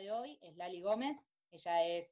[0.00, 1.18] de hoy es Lali Gómez.
[1.50, 2.08] Ella es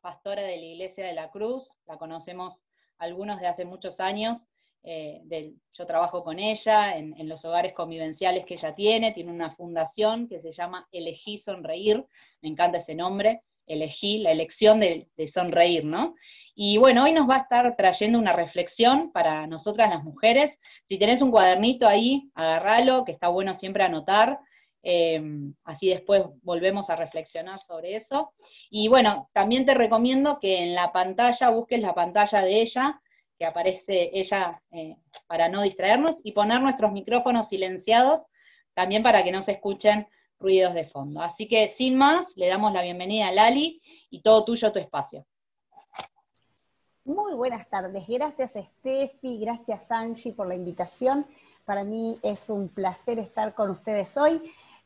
[0.00, 1.68] pastora de la Iglesia de la Cruz.
[1.86, 2.62] La conocemos
[2.96, 4.38] algunos de hace muchos años.
[4.82, 9.12] Eh, yo trabajo con ella en, los hogares convivenciales que ella tiene.
[9.12, 12.06] Tiene una fundación que se llama Elegí Sonreír.
[12.40, 13.42] Me encanta ese nombre.
[13.66, 16.14] Elegí, la elección de, sonreír, ¿no?
[16.54, 20.58] Y bueno, hoy nos va a estar trayendo una reflexión para nosotras las mujeres.
[20.86, 24.40] Si tenés un cuadernito ahí, agárralo, que está bueno siempre anotar.
[24.82, 28.32] Em, así después volvemos a reflexionar sobre eso.
[28.70, 33.00] Y bueno, también te recomiendo que en la pantalla busques la pantalla de ella,
[33.38, 34.96] que aparece ella eh,
[35.26, 38.22] para no distraernos, y poner nuestros micrófonos silenciados
[38.74, 40.06] también para que no se escuchen
[40.38, 41.20] ruidos de fondo.
[41.20, 45.26] Así que sin más, le damos la bienvenida a Lali y todo tuyo tu espacio.
[47.04, 51.26] Muy buenas tardes, gracias Steffi, gracias Angie por la invitación.
[51.64, 54.40] Para mí es un placer estar con ustedes hoy.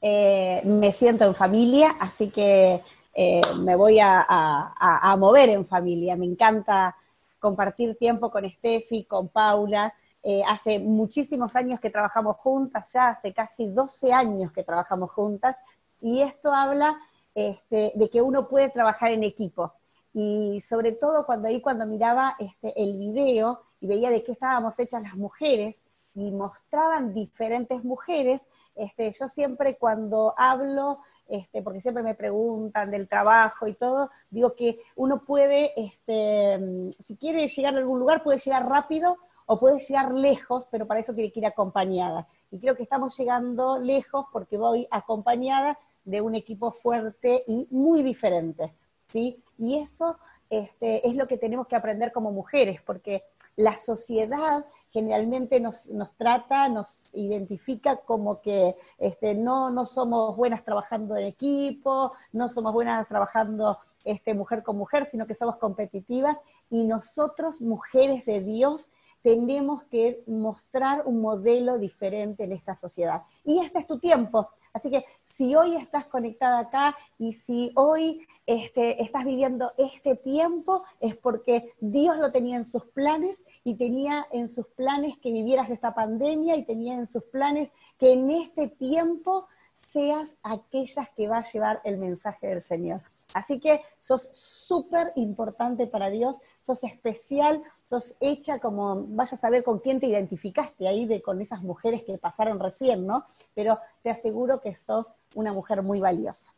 [0.07, 2.83] Eh, me siento en familia, así que
[3.15, 6.15] eh, me voy a, mover en familia.
[6.15, 6.95] Me encanta
[7.39, 9.95] compartir tiempo con Steffi, con Paula.
[10.23, 15.57] Eh, hace muchísimos años que trabajamos juntas, ya hace casi 12 años que trabajamos juntas,
[16.03, 16.99] y esto habla
[17.35, 19.73] este, de que uno puede trabajar en equipo.
[20.13, 24.79] Y sobre todo cuando ahí cuando miraba este, el video y veía de qué estábamos
[24.79, 25.83] hechas las mujeres,
[26.15, 28.43] y mostraban diferentes mujeres,
[28.75, 34.55] este, yo siempre cuando hablo, este, porque siempre me preguntan del trabajo y todo, digo
[34.55, 39.79] que uno puede, este, si quiere llegar a algún lugar, puede llegar rápido o puede
[39.79, 42.27] llegar lejos, pero para eso tiene que ir acompañada.
[42.51, 48.03] Y creo que estamos llegando lejos porque voy acompañada de un equipo fuerte y muy
[48.03, 48.75] diferente,
[49.09, 49.43] ¿sí?
[49.59, 50.19] Y eso
[50.51, 53.25] este, es lo que tenemos que aprender como mujeres, porque
[53.57, 61.17] la sociedad generalmente nos, trata, nos identifica como que este, no, no somos buenas trabajando
[61.17, 66.39] en equipo, no somos buenas trabajando este, mujer con mujer, sino que somos competitivas
[66.71, 68.91] y nosotros, mujeres de Dios,
[69.23, 73.23] tenemos que mostrar un modelo diferente en esta sociedad.
[73.43, 74.51] Y este es tu tiempo.
[74.75, 80.83] Así que si hoy estás conectada acá y si hoy este, estás viviendo este tiempo,
[81.01, 85.71] es porque Dios lo tenía en sus planes y tenía en sus planes que vivieras
[85.71, 91.39] esta pandemia y tenía en sus planes que en este tiempo seas aquellas que va
[91.39, 93.03] a llevar el mensaje del Señor.
[93.35, 99.65] Así que sos súper importante para Dios, sos especial, sos hecha como, vayas a ver
[99.65, 103.27] con quién te identificaste ahí de, con esas mujeres que pasaron recién, ¿no?
[103.53, 106.55] Pero te aseguro que sos una mujer muy valiosa.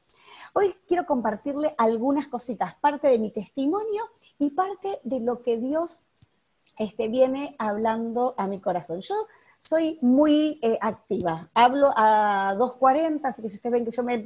[0.52, 4.04] Hoy quiero compartirle algunas cositas, parte de mi testimonio
[4.38, 6.02] y parte de lo que Dios
[6.78, 9.00] este, viene hablando a mi corazón.
[9.00, 9.14] Yo
[9.58, 14.18] soy muy eh, activa, hablo a 2.40, así que si ustedes ven que yo me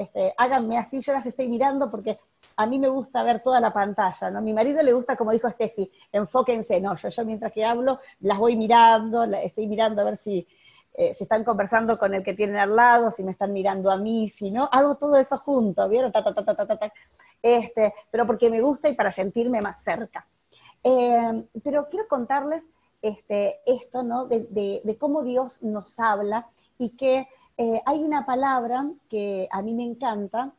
[0.00, 2.18] este, háganme así, yo las estoy mirando porque
[2.56, 4.40] a mí me gusta ver toda la pantalla, ¿no?
[4.40, 8.56] Mi marido le gusta, como dijo Steffi, enfóquense, no, yo, mientras que hablo las voy
[8.56, 10.46] mirando, estoy mirando a ver si,
[10.94, 14.28] eh, están conversando con el que tienen al lado, si me están mirando a mí,
[14.28, 16.12] si no, hago todo eso junto, ¿vieron?
[17.42, 20.26] este, pero porque me gusta y para sentirme más cerca.
[20.82, 22.70] Eh, pero quiero contarles
[23.02, 24.26] este, esto, ¿no?
[24.26, 27.28] De, de, cómo Dios nos habla y que
[27.62, 30.54] eh, hay una palabra que a mí me encanta,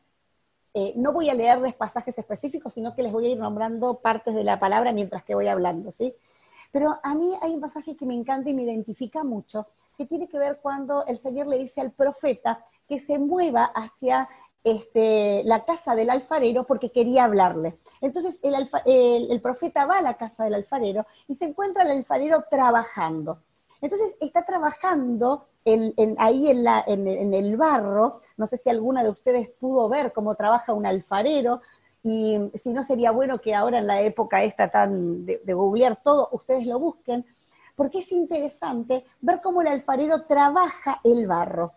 [0.72, 4.36] eh, no voy a leerles pasajes específicos, sino que les voy a ir nombrando partes
[4.36, 6.14] de la palabra mientras que voy hablando, ¿sí?
[6.70, 10.28] Pero a mí hay un pasaje que me encanta y me identifica mucho, que tiene
[10.28, 14.28] que ver cuando el Señor le dice al profeta que se mueva hacia
[14.62, 17.80] este, la casa del alfarero porque quería hablarle.
[18.00, 18.54] Entonces el,
[18.86, 23.42] el, profeta va a la casa del alfarero y se encuentra el alfarero trabajando.
[23.80, 25.48] Entonces está trabajando
[26.18, 30.86] ahí en, el barro, no sé si alguna de ustedes pudo ver cómo trabaja un
[30.86, 31.60] alfarero,
[32.04, 36.28] y si no sería bueno que ahora en la época esta tan de, googlear todo,
[36.32, 37.24] ustedes lo busquen,
[37.76, 41.72] porque es interesante ver cómo el alfarero trabaja el barro.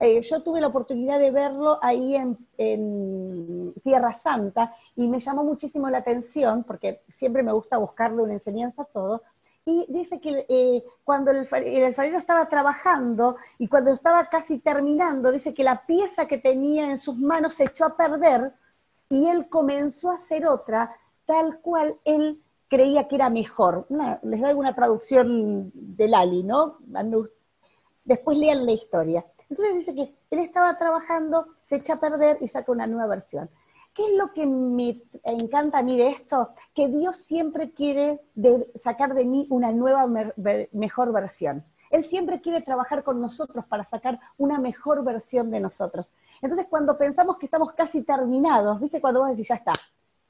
[0.00, 5.44] Eh, yo tuve la oportunidad de verlo ahí en, en, Tierra Santa y me llamó
[5.44, 9.22] muchísimo la atención, porque siempre me gusta buscarle una enseñanza a todo,
[9.68, 15.52] y dice que eh, cuando el, alfarero estaba trabajando y cuando estaba casi terminando, dice
[15.52, 18.54] que la pieza que tenía en sus manos se echó a perder
[19.10, 20.90] y él comenzó a hacer otra
[21.26, 23.86] tal cual él creía que era mejor.
[24.22, 26.78] les doy una traducción del Ali, ¿no?
[28.04, 29.26] Después lean la historia.
[29.50, 33.50] Entonces dice que él estaba trabajando, se echa a perder y saca una nueva versión.
[33.98, 36.50] ¿Qué es lo que me encanta a mí de esto?
[36.72, 38.20] Que Dios siempre quiere
[38.76, 40.06] sacar de mí una nueva,
[40.70, 41.64] mejor versión.
[41.90, 46.14] Él siempre quiere trabajar con nosotros para sacar una mejor versión de nosotros.
[46.40, 49.00] Entonces, cuando pensamos que estamos casi terminados, ¿viste?
[49.00, 49.72] Cuando vos decís, ya está,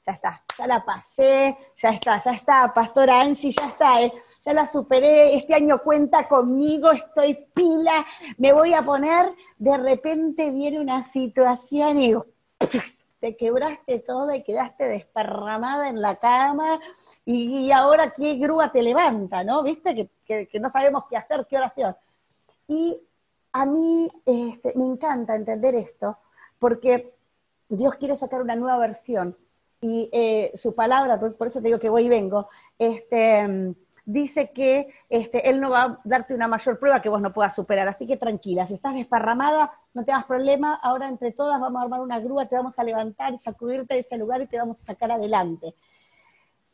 [0.03, 4.11] ya está, ya la pasé, ya está, ya está, Pastora Angie, ya está, eh,
[4.41, 8.03] ya la superé, este año cuenta conmigo, estoy pila,
[8.39, 12.15] me voy a poner, de repente viene una situación y
[13.19, 16.79] te quebraste todo y quedaste desparramada en la cama
[17.25, 19.63] y, ahora qué grúa te levanta, ¿no?
[19.63, 20.09] ¿Viste?
[20.25, 21.95] Que, no sabemos qué hacer, qué oración.
[22.67, 23.01] Y
[23.51, 26.17] a mí este, me encanta entender esto
[26.59, 27.13] porque
[27.67, 29.37] Dios quiere sacar una nueva versión
[29.81, 33.75] y eh, su palabra, por eso te digo que voy y vengo, este,
[34.11, 37.53] dice que este, Él no va a darte una mayor prueba que vos no puedas
[37.53, 37.87] superar.
[37.87, 41.83] Así que tranquila, si estás desparramada, no te hagas problema, ahora entre todas vamos a
[41.83, 44.81] armar una grúa, te vamos a levantar y sacudirte de ese lugar y te vamos
[44.81, 45.75] a sacar adelante.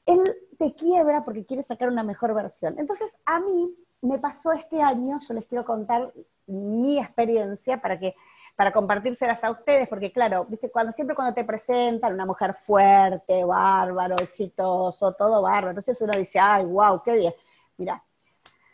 [0.06, 0.22] Él
[0.58, 2.76] te quiebra porque quiere sacar una mejor versión.
[2.80, 6.14] Entonces, a mí me pasó este año, yo les quiero contar
[6.48, 8.16] mi experiencia para que
[8.56, 13.44] para compartírselas a ustedes, porque claro, viste, cuando siempre cuando te presentan una mujer fuerte,
[13.44, 17.34] bárbaro, exitoso, todo bárbaro, entonces uno dice, ay, wow, qué bien.
[17.78, 18.04] Mira,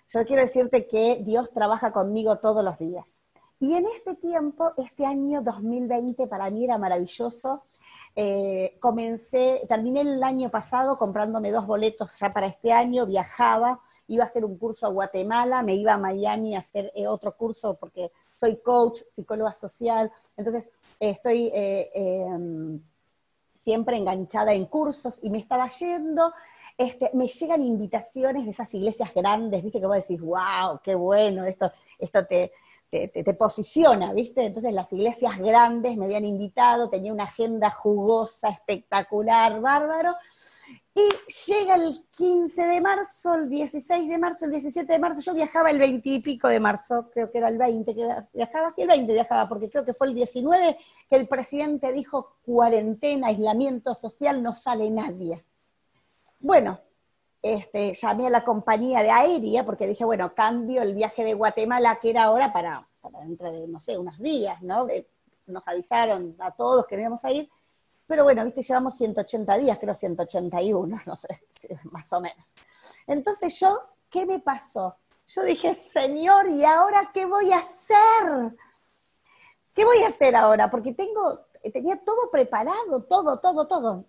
[0.09, 3.21] yo quiero decirte que Dios trabaja conmigo todos los días.
[3.59, 7.63] Y en este tiempo, este año 2020 para mí era maravilloso.
[8.15, 14.23] Eh, comencé, terminé el año pasado comprándome dos boletos ya para este año, viajaba, iba
[14.23, 17.77] a hacer un curso a Guatemala, me iba a Miami a hacer eh, otro curso
[17.79, 20.67] porque soy coach, psicóloga social, entonces
[20.99, 22.81] estoy eh, em,
[23.53, 26.33] siempre enganchada en cursos y me estaba yendo,
[26.75, 31.45] este, me llegan invitaciones de esas iglesias grandes, viste, que vos decís, wow, qué bueno,
[31.45, 32.51] esto, esto te,
[32.91, 34.45] te, posiciona, ¿viste?
[34.45, 40.13] Entonces las iglesias grandes me habían invitado, tenía una agenda jugosa, espectacular, bárbaro,
[40.93, 41.09] y
[41.47, 45.71] llega el 15 de marzo, el 16 de marzo, el 17 de marzo, yo viajaba
[45.71, 48.89] el 20 y pico de marzo, creo que era el 20, que viajaba, sí, el
[48.89, 50.77] 20 viajaba, porque creo que fue el 19
[51.09, 55.45] que el presidente dijo cuarentena, aislamiento social, no sale nadie.
[56.41, 56.81] Bueno,
[57.41, 61.99] este, llamé a la compañía de aérea porque dije, bueno, cambio el viaje de Guatemala,
[62.01, 64.87] que era ahora para, para dentro de, no sé, unos días, ¿no?
[64.89, 65.07] Eh,
[65.47, 67.49] nos avisaron a todos que íbamos a ir
[68.11, 71.29] pero bueno, viste, llevamos 180 días, creo 181, no sé,
[71.91, 72.55] más o menos.
[73.07, 74.97] Entonces yo, ¿qué me pasó?
[75.27, 78.57] Yo dije, Señor, ¿y ahora qué voy a hacer?
[79.73, 80.69] ¿Qué voy a hacer ahora?
[80.69, 84.03] Porque tengo, tenía todo preparado, todo, todo, todo.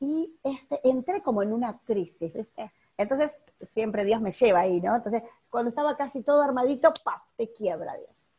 [0.00, 2.72] Y este, entré como en una crisis, ¿viste?
[2.96, 4.94] Entonces, siempre Dios me lleva ahí, ¿no?
[4.94, 7.22] Entonces, cuando estaba casi todo armadito, ¡paf!
[7.36, 8.32] Te quiebra Dios.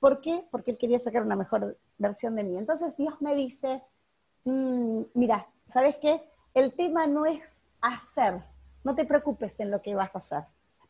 [0.00, 0.46] ¿Por qué?
[0.50, 2.56] Porque Él quería sacar una mejor versión de mí.
[2.56, 3.82] Entonces, Dios me dice,
[4.44, 6.28] Mm, mira, ¿sabes qué?
[6.54, 8.42] El tema no es hacer,
[8.82, 10.44] no te preocupes en lo que vas a hacer,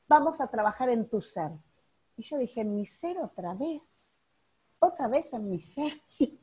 [0.09, 1.51] vamos a trabajar en tu ser.
[2.17, 4.02] Y yo dije, ¿en mi ser otra vez?
[4.85, 5.31] ¿Otra vez?
[6.09, 6.41] Sí,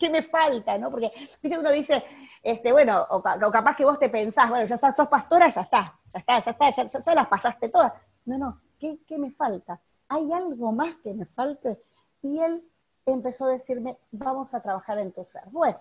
[0.00, 0.78] ¿qué me falta?
[0.78, 0.90] ¿no?
[0.90, 1.12] Porque
[1.42, 2.02] uno dice,
[2.42, 6.00] este, bueno, o, capaz que vos te pensás, bueno, ya estás, sos pastora, ya está,
[6.08, 7.92] ya está, ya está, ya, ya, las pasaste todas.
[8.24, 9.78] No, no, ¿qué, ¿qué me falta?
[10.08, 11.82] ¿Hay algo más que me falte?
[12.22, 12.66] Y él
[13.04, 15.42] empezó a decirme, vamos a trabajar en tu ser.
[15.50, 15.78] Bueno,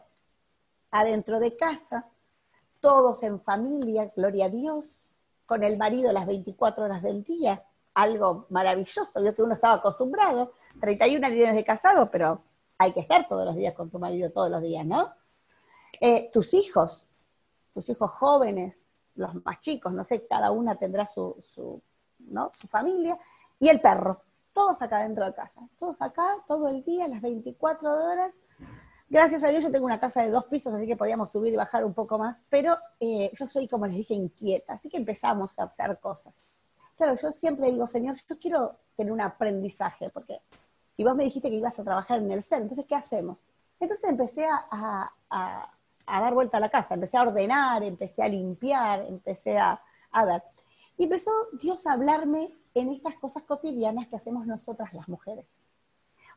[0.91, 2.07] adentro de casa,
[2.81, 5.11] todos en familia, gloria a Dios,
[5.45, 7.63] con el marido las 24 horas del día,
[7.93, 12.41] algo maravilloso, yo que uno estaba acostumbrado, 31 años de casado, pero
[12.77, 15.13] hay que estar todos los días con tu marido, todos los días, ¿no?
[15.99, 17.07] Eh, tus hijos,
[17.73, 21.81] tus hijos jóvenes, los más chicos, no sé, cada una tendrá su, su,
[22.19, 22.51] ¿no?
[22.59, 23.17] su familia,
[23.59, 24.21] y el perro,
[24.53, 28.39] todos acá dentro de casa, todos acá, todo el día, las 24 horas,
[29.11, 31.57] Gracias a Dios yo tengo una casa de dos pisos, así que podíamos subir y
[31.57, 35.59] bajar un poco más, pero eh, yo soy, como les dije, inquieta, así que empezamos
[35.59, 36.45] a hacer cosas.
[36.95, 40.39] Claro, yo siempre digo, Señor, yo quiero tener un aprendizaje, porque
[41.01, 43.43] y vos me dijiste que ibas a trabajar en el ser, entonces, ¿qué hacemos?
[43.79, 45.11] Entonces empecé a,
[46.05, 49.81] dar vuelta a la casa, empecé a ordenar, empecé a limpiar, empecé a,
[50.11, 50.43] a ver.
[50.99, 55.57] Y empezó Dios a hablarme en estas cosas cotidianas que hacemos nosotras las mujeres.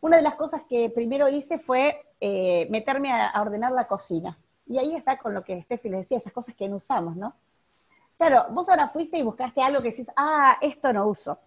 [0.01, 4.39] Una de las cosas que primero hice fue eh, meterme a, ordenar la cocina.
[4.67, 7.35] Y ahí está con lo que Steffi le decía, esas cosas que no usamos, ¿no?
[8.17, 11.39] Claro, vos ahora fuiste y buscaste algo que decís, ah, esto no uso.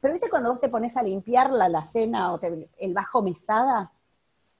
[0.00, 3.92] Pero viste cuando vos te pones a limpiar la alacena o el bajo mesada,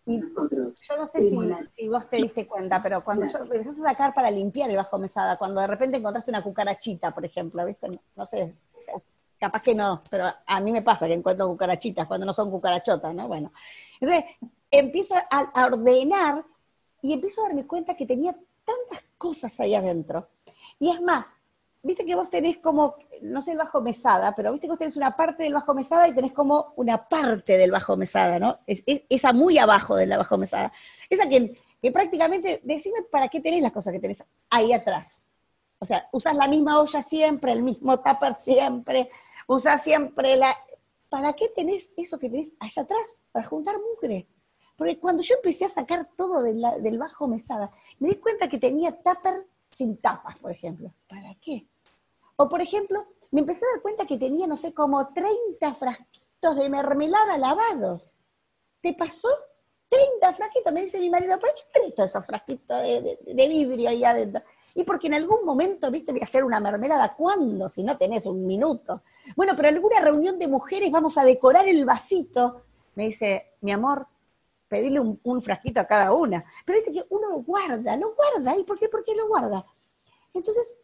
[0.09, 1.23] y yo no sé
[1.69, 4.99] si, vos te diste cuenta, pero cuando yo empezás a sacar para limpiar el bajo
[4.99, 7.91] mesada, cuando de repente encontraste una cucarachita, por ejemplo, ¿viste?
[8.17, 8.55] No sé,
[9.39, 13.15] capaz que no, pero a mí me pasa que encuentro cucarachitas cuando no son cucarachotas,
[13.15, 13.29] ¿no?
[13.29, 13.53] Bueno,
[14.01, 14.25] entonces
[14.71, 16.43] empiezo a, ordenar
[17.03, 20.31] y empiezo a darme cuenta que tenía tantas cosas ahí adentro.
[20.79, 21.37] Y es más,
[21.83, 24.97] viste que vos tenés como no sé el bajo mesada, pero viste que vos tenés
[24.97, 28.59] una parte del bajo mesada y tenés como una parte del bajo mesada, ¿no?
[28.67, 30.73] Es, esa muy abajo de la bajo mesada.
[31.09, 35.23] Esa que, que prácticamente, decime para qué tenés las cosas que tenés ahí atrás.
[35.79, 39.09] O sea, usas la misma olla siempre, el mismo tupper siempre,
[39.47, 40.57] usas siempre la...
[41.09, 43.23] ¿Para qué tenés eso que tenés allá atrás?
[43.33, 44.29] Para juntar mugre.
[44.77, 48.97] Porque cuando yo empecé a sacar todo del bajo mesada, me di cuenta que tenía
[48.97, 50.93] tupper sin tapas, por ejemplo.
[51.09, 51.67] ¿Para qué?
[52.37, 56.57] O, por ejemplo, me empecé a dar cuenta que tenía, no sé, como 30 frasquitos
[56.57, 58.17] de mermelada lavados.
[58.81, 59.29] ¿Te pasó?
[59.89, 60.73] 30 frasquitos.
[60.73, 64.43] Me dice mi marido, ¿por qué todos esos frasquitos de, de vidrio ahí adentro?
[64.75, 67.15] Y porque en algún momento, viste, voy a hacer una mermelada.
[67.15, 67.69] ¿Cuándo?
[67.69, 69.03] Si no tenés un minuto.
[69.35, 72.63] Bueno, pero alguna reunión de mujeres vamos a decorar el vasito.
[72.95, 74.07] Me dice, mi amor,
[74.69, 76.45] pedirle un, frasquito a cada una.
[76.65, 78.57] Pero dice que uno lo guarda, lo guarda.
[78.57, 78.89] ¿Y por qué?
[78.89, 79.65] ¿Por qué lo guarda?
[80.35, 80.77] Entonces,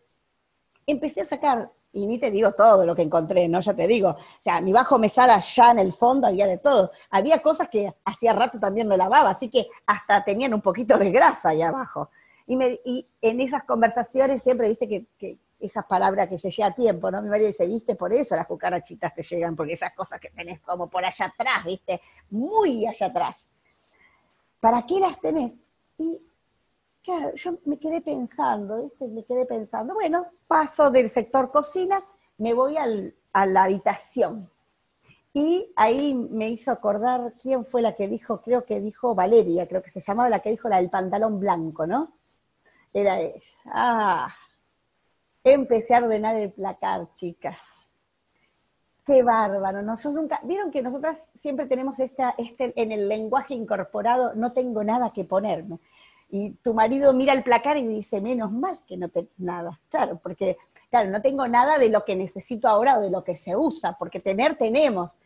[0.87, 3.61] empecé a sacar, y ni te digo todo lo que encontré, ¿no?
[3.61, 4.11] Ya te digo.
[4.11, 6.91] O sea, mi bajo mesada ya en el fondo había de todo.
[7.11, 11.11] Había cosas que hacía rato también no lavaba, así que hasta tenían un poquito de
[11.11, 12.11] grasa ahí abajo.
[12.47, 17.11] Y, me, y en esas conversaciones siempre, viste, que, esas palabras que se lleva tiempo,
[17.11, 17.23] ¿no?
[17.23, 20.61] Mi marido dice, viste, por eso las cucarachitas te llegan, porque esas cosas que tenés
[20.61, 23.51] como por allá atrás, viste, muy allá atrás.
[24.65, 25.59] ¿Para qué las tenés?
[25.99, 26.23] Y
[27.03, 29.07] claro, yo me quedé pensando, ¿viste?
[29.09, 32.03] Me quedé pensando, bueno, paso del sector cocina,
[32.39, 34.51] me voy al, a la habitación.
[35.35, 39.83] Y ahí me hizo acordar quién fue la que dijo, creo que dijo Valeria, creo
[39.83, 42.15] que se llamaba la que dijo la del pantalón blanco, ¿no?
[42.95, 43.43] Era ella.
[43.67, 44.35] Ah,
[45.43, 47.59] empecé a ordenar el placar, chicas.
[49.05, 54.35] Qué bárbaro, nosotros nunca, vieron que nosotras siempre tenemos esta, este, en el lenguaje incorporado,
[54.35, 55.79] no tengo nada que ponerme.
[56.31, 59.79] Y tu marido mira el placar y dice, menos mal que no tenés nada.
[59.91, 60.57] Claro, porque,
[60.91, 63.97] claro, no tengo nada de lo que necesito ahora o de lo que se usa,
[63.99, 65.21] porque tener tenemos.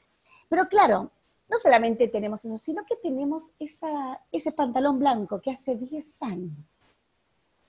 [0.49, 1.11] Pero claro,
[1.49, 6.79] no solamente tenemos eso, sino que tenemos esa, ese pantalón blanco que hace 10 años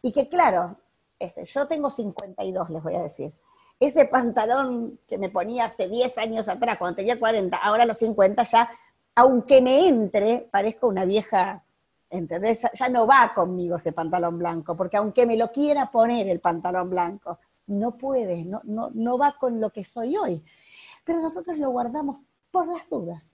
[0.01, 0.77] y que claro,
[1.19, 3.33] este, yo tengo 52, les voy a decir.
[3.79, 7.97] Ese pantalón que me ponía hace 10 años atrás, cuando tenía 40, ahora a los
[7.97, 8.69] 50 ya,
[9.15, 11.63] aunque me entre, parezco una vieja,
[12.09, 12.67] ¿entendés?
[12.73, 16.89] Ya, no va conmigo ese pantalón blanco, porque aunque me lo quiera poner el pantalón
[16.89, 20.43] blanco, no puede, no, no, no va con lo que soy hoy.
[21.05, 22.17] Pero nosotros lo guardamos
[22.51, 23.33] por las dudas.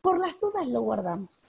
[0.00, 1.44] Por las dudas lo guardamos.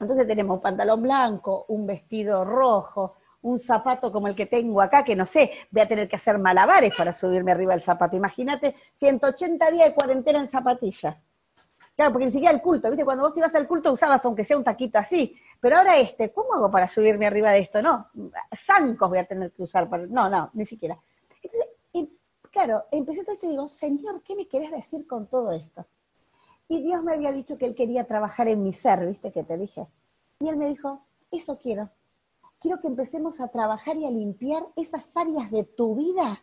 [0.00, 5.14] Entonces tenemos pantalón blanco, un vestido rojo, un zapato como el que tengo acá, que
[5.14, 8.16] no sé, voy a tener que hacer malabares para subirme arriba del zapato.
[8.16, 11.20] Imagínate 180 días de cuarentena en zapatilla.
[11.94, 13.04] Claro, porque ni siquiera el culto, ¿viste?
[13.04, 16.54] Cuando vos ibas al culto usabas aunque sea un taquito así, pero ahora este, ¿cómo
[16.54, 17.82] hago para subirme arriba de esto?
[17.82, 18.08] No,
[18.52, 20.06] zancos voy a tener que usar para...
[20.06, 20.98] No, no, ni siquiera.
[21.42, 22.08] Entonces, em,
[22.50, 25.86] claro, empecé todo esto y digo, Señor, ¿qué me querés decir con todo esto?
[26.66, 29.30] Y Dios me había dicho que Él quería trabajar en mi ser, ¿viste?
[29.30, 29.86] Que te dije.
[30.40, 31.90] Y Él me dijo, eso quiero,
[32.64, 36.42] quiero que empecemos a trabajar y a limpiar esas áreas de tu vida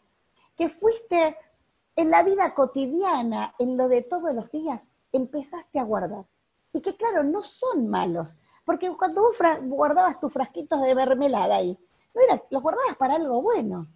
[0.55, 1.35] que fuiste
[1.95, 6.27] en la vida cotidiana, en lo de todos los días, empezaste a guardar.
[6.73, 11.75] Y que claro, no son malos, porque cuando vos guardabas tus frasquitos de mermelada ahí,
[12.13, 13.87] no era, los guardabas para algo bueno.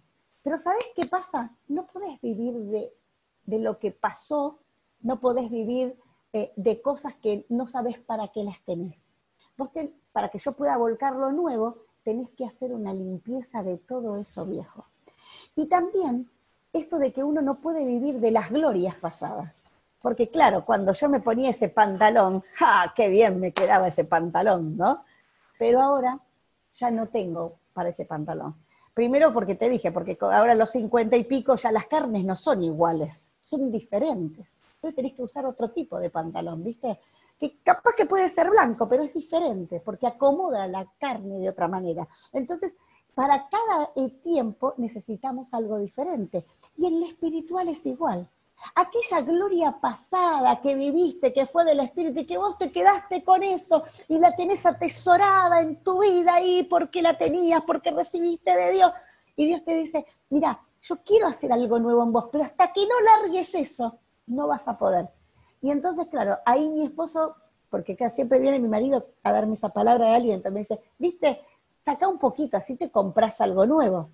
[0.42, 1.54] Pero ¿sabés qué pasa?
[1.68, 4.58] No podés vivir de, lo que pasó,
[4.98, 5.96] no podés vivir
[6.32, 9.12] eh, de cosas que no sabés para qué las tenés.
[9.56, 9.70] Vos
[10.10, 14.46] para que yo pueda volcar lo nuevo, tenés que hacer una limpieza de todo eso
[14.46, 14.84] viejo.
[15.56, 16.30] Y también
[16.72, 19.64] esto de que uno no puede vivir de las glorias pasadas.
[20.00, 22.92] Porque claro, cuando yo me ponía ese pantalón, ¡ja!
[22.94, 25.02] ¡Qué bien me quedaba ese pantalón, ¿no?
[25.58, 26.20] Pero ahora
[26.70, 28.54] ya no tengo para ese pantalón.
[28.94, 32.62] Primero porque te dije, porque ahora los cincuenta y pico ya las carnes no son
[32.62, 34.46] iguales, son diferentes.
[34.76, 37.00] Entonces tenés que usar otro tipo de pantalón, ¿viste?
[37.38, 41.68] Que capaz que puede ser blanco, pero es diferente, porque acomoda la carne de otra
[41.68, 42.08] manera.
[42.32, 42.74] Entonces,
[43.14, 46.44] para cada eh, tiempo necesitamos algo diferente.
[46.76, 48.28] Y en lo espiritual es igual.
[48.74, 53.42] Aquella gloria pasada que viviste, que fue del Espíritu, y que vos te quedaste con
[53.42, 58.72] eso y la tenés atesorada en tu vida ahí porque la tenías, porque recibiste de
[58.72, 58.92] Dios.
[59.34, 62.86] Y Dios te dice, mira, yo quiero hacer algo nuevo en vos, pero hasta que
[62.86, 65.08] no largues eso, no vas a poder.
[65.60, 67.36] Y entonces, claro, ahí mi esposo,
[67.70, 71.40] porque acá siempre viene mi marido a darme esa palabra de alguien, me dice, viste,
[71.84, 74.10] saca un poquito, así te compras algo nuevo.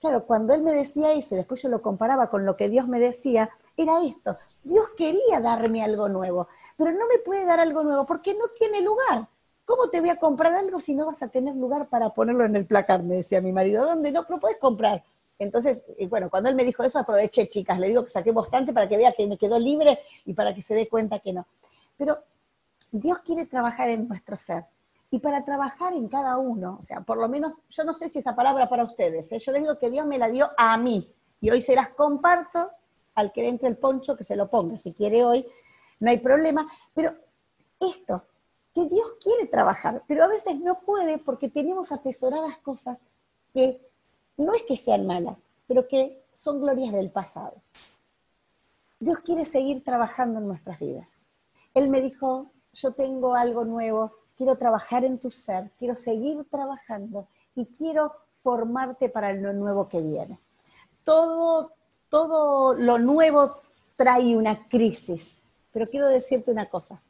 [0.00, 2.88] Claro, cuando él me decía eso y después yo lo comparaba con lo que Dios
[2.88, 4.36] me decía, era esto.
[4.64, 8.80] Dios quería darme algo nuevo, pero no me puede dar algo nuevo porque no tiene
[8.80, 9.28] lugar.
[9.64, 12.56] ¿Cómo te voy a comprar algo si no vas a tener lugar para ponerlo en
[12.56, 13.02] el placar?
[13.04, 13.84] Me decía mi marido.
[13.84, 14.10] ¿Dónde?
[14.10, 15.04] No, lo puedes comprar.
[15.38, 18.88] Entonces, bueno, cuando él me dijo eso, aproveché, chicas, le digo que saqué bastante para
[18.88, 21.46] que vea que me quedó libre y para que se dé cuenta que no.
[21.96, 22.18] Pero
[22.90, 24.64] Dios quiere trabajar en nuestro ser.
[25.10, 28.20] Y para trabajar en cada uno, o sea, por lo menos, yo no sé si
[28.20, 29.38] esa palabra para ustedes, ¿eh?
[29.38, 31.12] yo les digo que Dios me la dio a mí.
[31.40, 32.70] Y hoy se las comparto
[33.14, 35.46] al que entre el poncho, que se lo ponga, si quiere hoy,
[36.00, 36.66] no hay problema.
[36.94, 37.14] Pero
[37.78, 38.24] esto,
[38.74, 43.04] que Dios quiere trabajar, pero a veces no puede porque tenemos atesoradas cosas
[43.52, 43.80] que
[44.36, 47.54] no es que sean malas, pero que son glorias del pasado.
[49.00, 51.26] Dios quiere seguir trabajando en nuestras vidas.
[51.74, 57.26] Él me dijo, yo tengo algo nuevo, quiero trabajar en tu ser, quiero seguir trabajando
[57.54, 58.12] y quiero
[58.42, 60.38] formarte para lo nuevo que viene.
[61.04, 61.72] Todo,
[62.08, 63.56] todo lo nuevo
[63.96, 65.40] trae una crisis,
[65.72, 67.02] pero quiero decirte una cosa,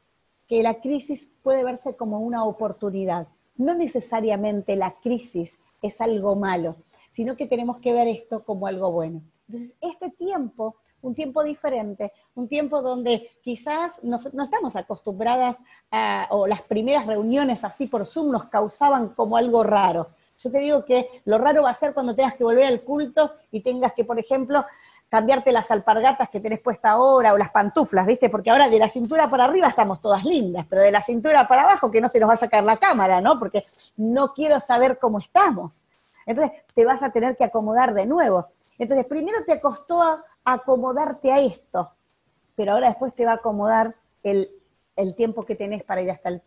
[0.47, 3.27] que la crisis puede verse como una oportunidad.
[3.55, 6.75] No necesariamente la crisis es algo malo,
[7.13, 9.21] sino que tenemos que ver esto como algo bueno.
[9.47, 16.47] Entonces, este tiempo, un tiempo diferente, un tiempo donde quizás no, estamos acostumbradas a, o
[16.47, 20.09] las primeras reuniones así por Zoom nos causaban como algo raro.
[20.39, 23.33] Yo te digo que lo raro va a ser cuando tengas que volver al culto
[23.51, 24.65] y tengas que, por ejemplo,
[25.07, 28.31] cambiarte las alpargatas que tenés puesta ahora o las pantuflas, ¿viste?
[28.31, 31.61] Porque ahora de la cintura para arriba estamos todas lindas, pero de la cintura para
[31.61, 33.37] abajo que no se nos vaya a caer la cámara, ¿no?
[33.37, 33.65] Porque
[33.97, 35.85] no quiero saber cómo estamos.
[36.25, 38.47] Entonces te vas a tener que acomodar de nuevo.
[38.77, 40.01] Entonces primero te costó
[40.43, 41.91] acomodarte a esto,
[42.55, 44.49] pero ahora después te va a acomodar el,
[45.15, 46.41] tiempo que tenés para ir hasta el,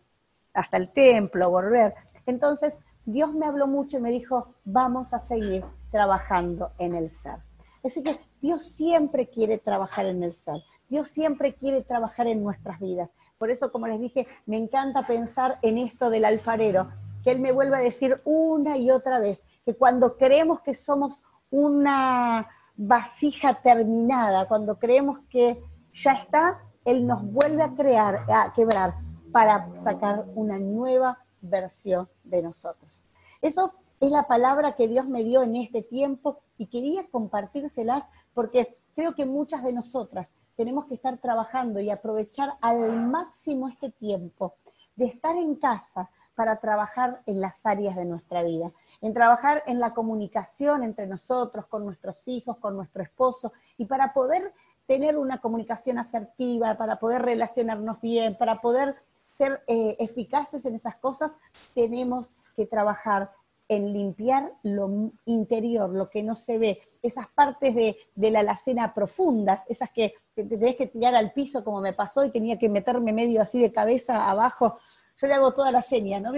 [0.55, 1.95] hasta el templo, volver.
[2.27, 7.37] Entonces Dios me habló mucho y me dijo, vamos a seguir trabajando en el ser.
[7.85, 10.57] Así que Dios siempre quiere trabajar en el ser.
[10.89, 13.13] Dios siempre quiere trabajar en nuestras vidas.
[13.39, 16.91] Por eso, como les dije, me encanta pensar en esto del alfarero,
[17.27, 21.25] que Él me vuelva a decir una y otra vez, que cuando creemos que somos
[21.51, 25.61] una vasija terminada, cuando creemos que
[25.93, 28.95] ya está, Él nos vuelve a crear, a quebrar,
[29.33, 33.05] para sacar una nueva versión de nosotros.
[33.43, 38.79] Eso es la palabra que Dios me dio en este tiempo y quería compartírselas porque
[38.95, 44.55] creo que muchas de nosotras tenemos que estar trabajando y aprovechar al máximo este tiempo
[44.95, 48.71] de estar en casa, para trabajar en las áreas de nuestra vida,
[49.01, 54.13] en trabajar en la comunicación entre nosotros, con nuestros hijos, con nuestro esposo, y para
[54.13, 54.53] poder
[54.87, 58.95] tener una comunicación asertiva, para poder relacionarnos bien, para poder
[59.37, 61.33] ser eh, eficaces en esas cosas,
[61.75, 63.33] tenemos que trabajar
[63.69, 67.97] en limpiar lo interior, lo que no se ve, esas partes de,
[68.31, 72.31] la alacena profundas, esas que te tenés que tirar al piso como me pasó y
[72.31, 74.79] tenía que meterme medio así de cabeza abajo
[75.17, 76.33] yo le hago toda la seña, ¿no?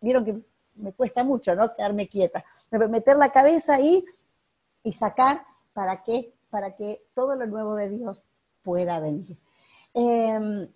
[0.00, 0.40] Vieron que
[0.76, 1.74] me cuesta mucho, ¿no?
[1.74, 2.44] Quedarme quieta.
[2.70, 4.04] Meter la cabeza ahí
[4.82, 8.28] y sacar para qué, para que todo lo nuevo de Dios
[8.62, 9.36] pueda venir.
[9.94, 10.68] Em,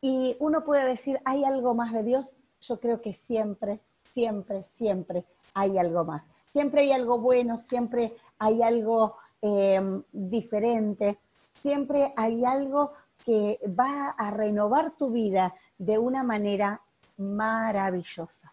[0.00, 2.34] y uno puede decir, ¿hay algo más de Dios?
[2.60, 5.24] Yo creo que siempre, siempre, siempre
[5.54, 6.28] hay algo más.
[6.46, 11.18] Siempre hay algo bueno, siempre hay algo em, diferente,
[11.52, 12.92] siempre hay algo
[13.24, 16.82] que va a renovar tu vida de una manera
[17.16, 18.52] maravillosa.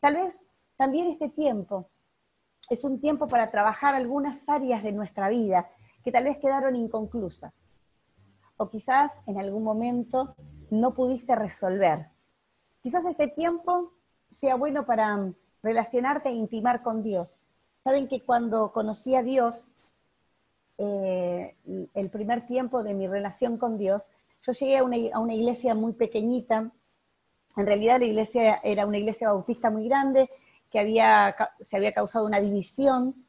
[0.00, 0.42] Tal vez
[0.76, 1.88] también este tiempo
[2.68, 5.70] es un tiempo para trabajar algunas áreas de nuestra vida
[6.02, 7.54] que tal vez quedaron inconclusas
[8.56, 10.34] o quizás en algún momento
[10.70, 12.08] no pudiste resolver.
[12.82, 13.92] Quizás este tiempo
[14.30, 17.38] sea bueno para relacionarte e intimar con Dios.
[17.84, 19.64] Saben que cuando conocí a Dios,
[20.78, 21.54] eh,
[21.94, 24.10] el primer tiempo de mi relación con Dios,
[24.46, 24.84] yo llegué a
[25.20, 26.70] una, iglesia muy pequeñita,
[27.56, 30.30] en realidad la iglesia era una iglesia bautista muy grande,
[30.70, 33.26] que había, se había causado una división,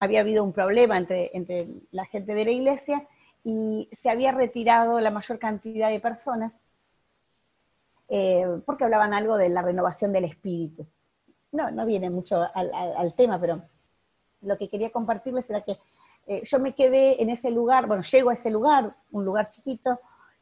[0.00, 3.06] había habido un problema entre, entre la gente de la iglesia
[3.44, 6.60] y se había retirado la mayor cantidad de personas
[8.08, 10.86] eh, porque hablaban algo de la renovación del espíritu.
[11.52, 13.62] No, no viene mucho al tema, pero
[14.42, 15.78] lo que quería compartirles era que
[16.26, 19.98] eh, yo me quedé en ese lugar, bueno, llego a ese lugar, un lugar chiquito,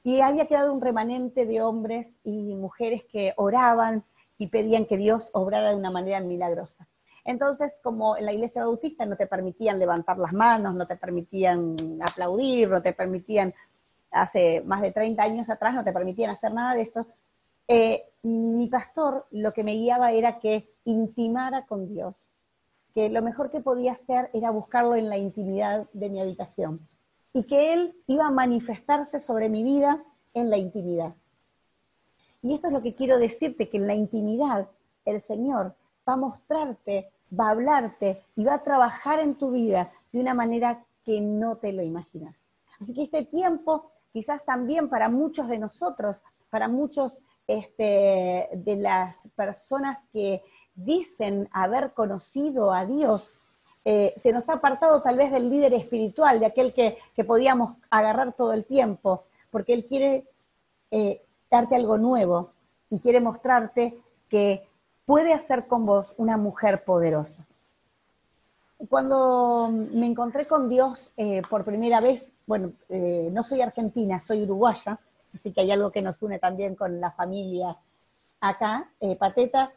[0.06, 4.04] y había quedado un remanente de hombres y mujeres que oraban
[4.38, 6.86] y pedían que Dios obrara de una manera milagrosa.
[7.24, 11.74] Entonces, como en la iglesia bautista no te permitían levantar las manos, no te permitían
[12.00, 13.52] aplaudir, no te permitían,
[14.12, 17.08] hace más de 30 años atrás, no te permitían hacer nada de eso,
[17.66, 22.28] eh, mi pastor lo que me guiaba era que intimara con Dios,
[22.94, 26.86] que lo mejor que podía hacer era buscarlo en la intimidad de mi habitación
[27.36, 31.14] y que Él iba a manifestarse sobre mi vida en la intimidad.
[32.40, 34.70] Y esto es lo que quiero decirte, que en la intimidad
[35.04, 35.74] el Señor
[36.08, 40.32] va a mostrarte, va a hablarte y va a trabajar en tu vida de una
[40.32, 42.46] manera que no te lo imaginas.
[42.80, 49.28] Así que este tiempo, quizás también para muchos de nosotros, para muchos este, de las
[49.36, 50.42] personas que
[50.74, 53.38] dicen haber conocido a Dios,
[53.88, 58.32] eh, se nos ha apartado tal vez del líder espiritual, de aquel que, podíamos agarrar
[58.32, 60.26] todo el tiempo, porque Él quiere
[60.90, 62.50] eh, darte algo nuevo
[62.90, 63.96] y quiere mostrarte
[64.28, 64.66] que
[65.04, 67.46] puede hacer con vos una mujer poderosa.
[68.88, 74.98] Cuando me encontré con Dios eh, por primera vez, bueno, no soy argentina, soy uruguaya,
[75.32, 77.76] así que hay algo que nos une también con la familia
[78.40, 79.70] acá, Pateta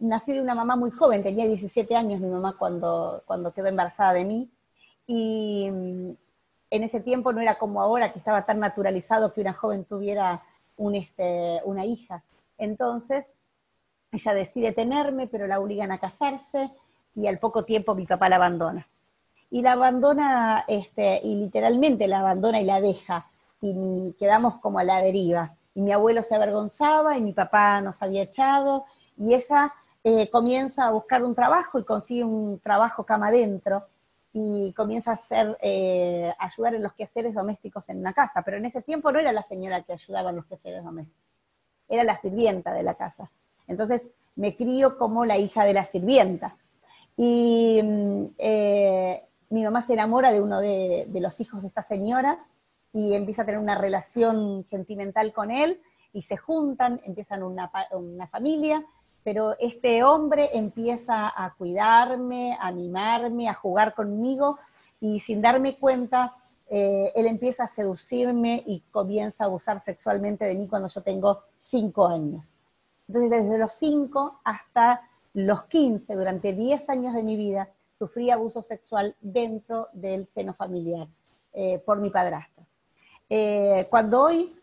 [0.00, 4.14] nací de una mamá muy joven, tenía 17 años mi mamá cuando, cuando quedó embarazada
[4.14, 4.50] de mí,
[5.06, 6.10] y mm,
[6.70, 10.42] en ese tiempo no era como ahora, que estaba tan naturalizado que una joven tuviera
[10.94, 12.22] este, una hija.
[12.56, 13.36] Entonces,
[14.12, 16.70] ella decide tenerme, pero la obligan a casarse,
[17.14, 18.88] y al poco tiempo mi papá la abandona.
[19.50, 23.26] Y la abandona, este, y literalmente la abandona y la deja,
[23.60, 25.54] y quedamos como a la deriva.
[25.74, 28.86] Y mi abuelo se avergonzaba, y mi papá nos había echado,
[29.18, 33.86] y ella eh, comienza a buscar un trabajo y consigue un trabajo cama adentro
[34.32, 38.64] y comienza a hacer, eh, ayudar en los quehaceres domésticos en una casa, pero en
[38.64, 41.22] ese tiempo no era la señora que ayudaba en los quehaceres domésticos,
[41.88, 43.30] era la sirvienta de la casa.
[43.66, 46.56] Entonces me crío como la hija de la sirvienta.
[47.16, 52.38] Y mm, eh, mi mamá se enamora de uno de, los hijos de esta señora
[52.92, 55.82] y empieza a tener una relación sentimental con él
[56.12, 58.84] y se juntan, empiezan una, una familia
[59.22, 64.58] pero este hombre empieza a cuidarme, a mimarme, a jugar conmigo
[65.00, 66.34] y sin darme cuenta,
[66.68, 71.42] eh, él empieza a seducirme y comienza a abusar sexualmente de mí cuando yo tengo
[71.58, 72.58] cinco años.
[73.08, 75.02] Entonces, desde los cinco hasta
[75.34, 81.08] los quince, durante diez años de mi vida, sufrí abuso sexual dentro del seno familiar
[81.52, 82.64] eh, por mi padrastro.
[83.28, 84.59] Eh, cuando hoy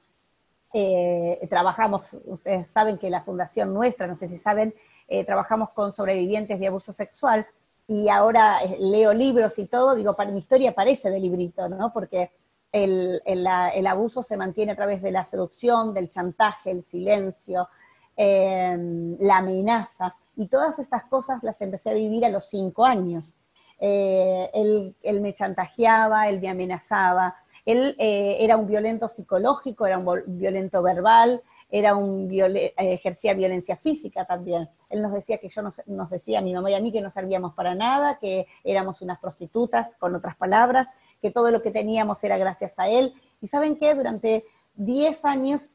[0.73, 4.75] eh, trabajamos, ustedes saben que la fundación nuestra, no sé si saben,
[5.07, 7.47] eh, trabajamos con sobrevivientes de abuso sexual
[7.87, 11.93] y ahora eh, leo libros y todo, digo, para mi historia parece de librito, ¿no?
[11.93, 12.31] Porque
[12.73, 13.47] el,
[13.87, 17.69] abuso se mantiene a través de la seducción, del chantaje, el silencio,
[18.17, 23.37] em, la amenaza, y todas estas cosas las empecé a vivir a los cinco años.
[23.79, 27.35] él me chantajeaba, él me amenazaba,
[27.67, 33.75] él eh, era un violento psicológico, era un violento verbal, era un eh, ejercía violencia
[33.75, 34.69] física también.
[34.89, 37.01] Él nos decía que yo nos, nos, decía a mi mamá y a mí que
[37.01, 40.87] no servíamos para nada, que éramos unas prostitutas, con otras palabras,
[41.21, 43.13] que todo lo que teníamos era gracias a él.
[43.41, 45.71] Y saben qué, durante 10 años,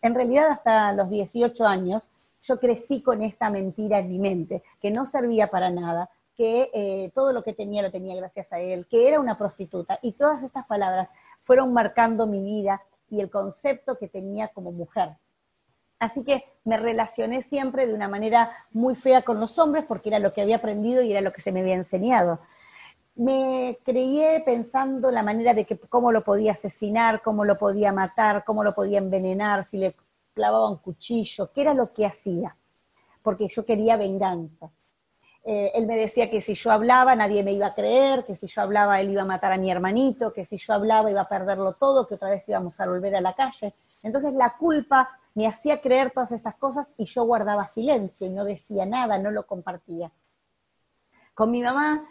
[0.00, 2.08] en realidad hasta los 18 años,
[2.40, 7.12] yo crecí con esta mentira en mi mente, que no servía para nada, que eh,
[7.14, 9.98] todo lo que tenía lo tenía gracias a él, que era una prostituta.
[10.02, 11.08] Y todas estas palabras
[11.44, 15.16] fueron marcando mi vida y el concepto que tenía como mujer.
[15.98, 20.18] Así que me relacioné siempre de una manera muy fea con los hombres porque era
[20.18, 22.40] lo que había aprendido y era lo que se me había enseñado.
[23.14, 28.44] Me creí pensando la manera de que cómo lo podía asesinar, cómo lo podía matar,
[28.44, 29.94] cómo lo podía envenenar, si le
[30.34, 32.56] clavaba un cuchillo, qué era lo que hacía,
[33.22, 34.70] porque yo quería venganza.
[35.46, 38.46] Eh, él me decía que si yo hablaba nadie me iba a creer, que si
[38.46, 41.28] yo hablaba él iba a matar a mi hermanito, que si yo hablaba iba a
[41.28, 43.74] perderlo todo, que otra vez íbamos a volver a la calle.
[44.02, 48.44] Entonces la culpa me hacía creer todas estas cosas y yo guardaba silencio y no
[48.44, 50.10] decía nada, no lo compartía.
[51.34, 52.08] Con mi mamá,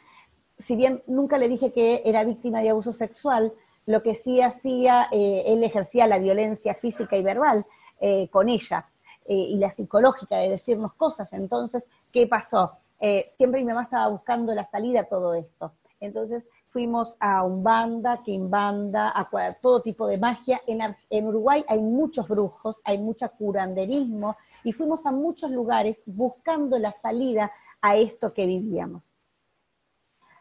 [0.60, 3.52] si bien nunca le dije que era víctima de abuso sexual,
[3.88, 7.66] lo que sí hacía, eh, él ejercía la violencia física y verbal
[8.00, 8.86] eh, con ella
[9.26, 11.32] y la psicológica de decirnos cosas.
[11.32, 12.78] Entonces, ¿qué pasó?
[13.06, 15.74] Eh, siempre mi mamá estaba buscando la salida a todo esto.
[16.00, 19.30] Entonces fuimos a un banda, banda, a
[19.62, 20.62] todo tipo de magia.
[20.66, 26.94] En, Uruguay hay muchos brujos, hay mucho curanderismo, y fuimos a muchos lugares buscando la
[26.94, 29.14] salida a esto que vivíamos.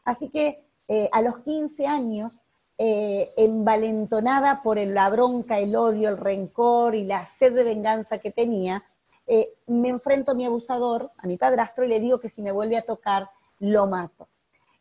[0.04, 2.42] Así que eh, a los 15 años,
[2.78, 8.30] eh, envalentonada por la bronca, el odio, el rencor y la sed de venganza que
[8.30, 8.84] tenía,
[9.26, 12.52] eh, me enfrento a mi abusador, a mi padrastro, y le digo que si me
[12.52, 14.28] vuelve a tocar, lo mato.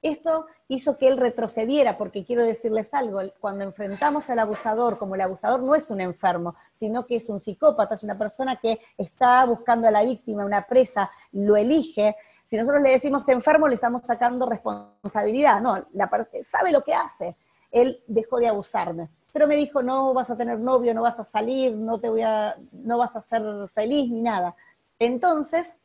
[0.01, 5.21] Esto hizo que él retrocediera, porque quiero decirles algo, cuando enfrentamos al abusador, como el
[5.21, 9.45] abusador no es un enfermo, sino que es un psicópata, es una persona que está
[9.45, 14.01] buscando a la víctima, una presa, lo elige, si nosotros le decimos enfermo, le estamos
[14.03, 16.09] sacando responsabilidad, no, la,
[16.41, 17.37] sabe lo que hace,
[17.69, 21.25] él dejó de abusarme pero me dijo, no vas a tener novio, no vas a
[21.25, 24.55] salir, no, te voy a, no vas a ser feliz ni nada.
[24.99, 25.77] Entonces,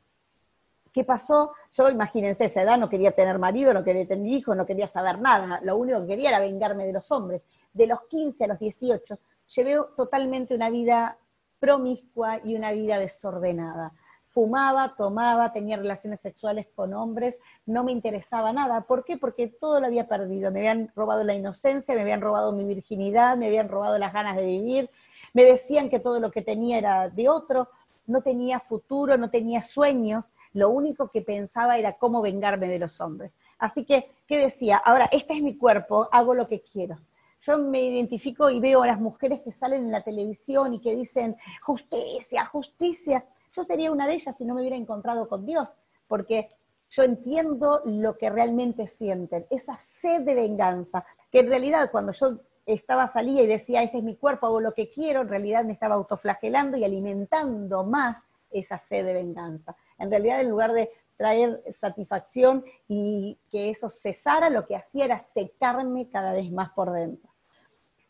[0.97, 1.53] ¿Qué pasó?
[1.73, 5.21] Yo, imagínense, esa edad no quería tener marido, no quería tener hijos, no quería saber
[5.21, 5.61] nada.
[5.63, 7.45] Lo único que quería era vengarme de los hombres.
[7.75, 9.19] De los 15 a los 18,
[9.55, 11.19] llevé totalmente una vida
[11.59, 13.93] promiscua y una vida desordenada.
[14.37, 18.83] Fumaba, tomaba, tenía relaciones sexuales con hombres, no me interesaba nada.
[18.83, 19.17] ¿Por qué?
[19.17, 20.51] Porque todo lo había perdido.
[20.51, 24.37] Me habían robado la inocencia, me habían robado mi virginidad, me habían robado las ganas
[24.37, 24.91] de vivir.
[25.33, 27.71] Me decían que todo lo que tenía era de otro
[28.07, 33.01] no tenía futuro, no tenía sueños, lo único que pensaba era cómo vengarme de los
[33.01, 33.33] hombres.
[33.59, 34.77] Así que, ¿qué decía?
[34.77, 36.99] Ahora, este es mi cuerpo, hago lo que quiero.
[37.41, 40.95] Yo me identifico y veo a las mujeres que salen en la televisión y que
[40.95, 43.25] dicen, justicia, justicia.
[43.57, 45.75] Yo sería una de ellas si no me hubiera encontrado con Dios,
[46.07, 46.51] porque
[46.91, 52.39] yo entiendo lo que realmente sienten, esa sed de venganza, que en realidad cuando yo
[52.67, 55.73] estaba, salía y decía, este es mi cuerpo, hago lo que quiero, en realidad me
[55.73, 59.75] estaba autoflagelando y alimentando más esa sed de venganza.
[59.99, 65.19] En realidad, en lugar de traer satisfacción y que eso cesara, lo que hacía era
[65.19, 67.31] secarme cada vez más por dentro.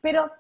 [0.00, 0.30] Pero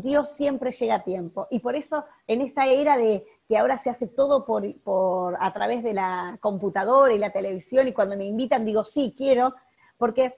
[0.00, 3.90] Dios siempre llega a tiempo y por eso en esta era de que ahora se
[3.90, 8.64] hace todo por, a través de la computadora y la televisión y cuando me invitan
[8.64, 9.54] digo sí quiero
[9.96, 10.34] porque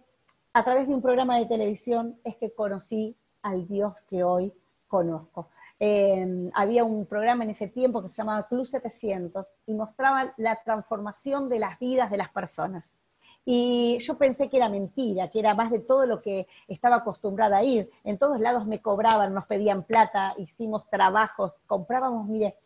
[0.53, 4.53] a través de un programa de televisión es que conocí al Dios que hoy
[4.87, 5.51] conozco.
[5.79, 10.61] Em, había un programa en ese tiempo que se llamaba Club 700 y mostraba la
[10.65, 12.91] transformación de las vidas de las personas.
[13.51, 17.57] Y yo pensé que era mentira, que era más de todo lo que estaba acostumbrada
[17.57, 17.89] a ir.
[18.05, 22.59] En todos lados me cobraban, nos pedían plata, hicimos trabajos, comprábamos, mire,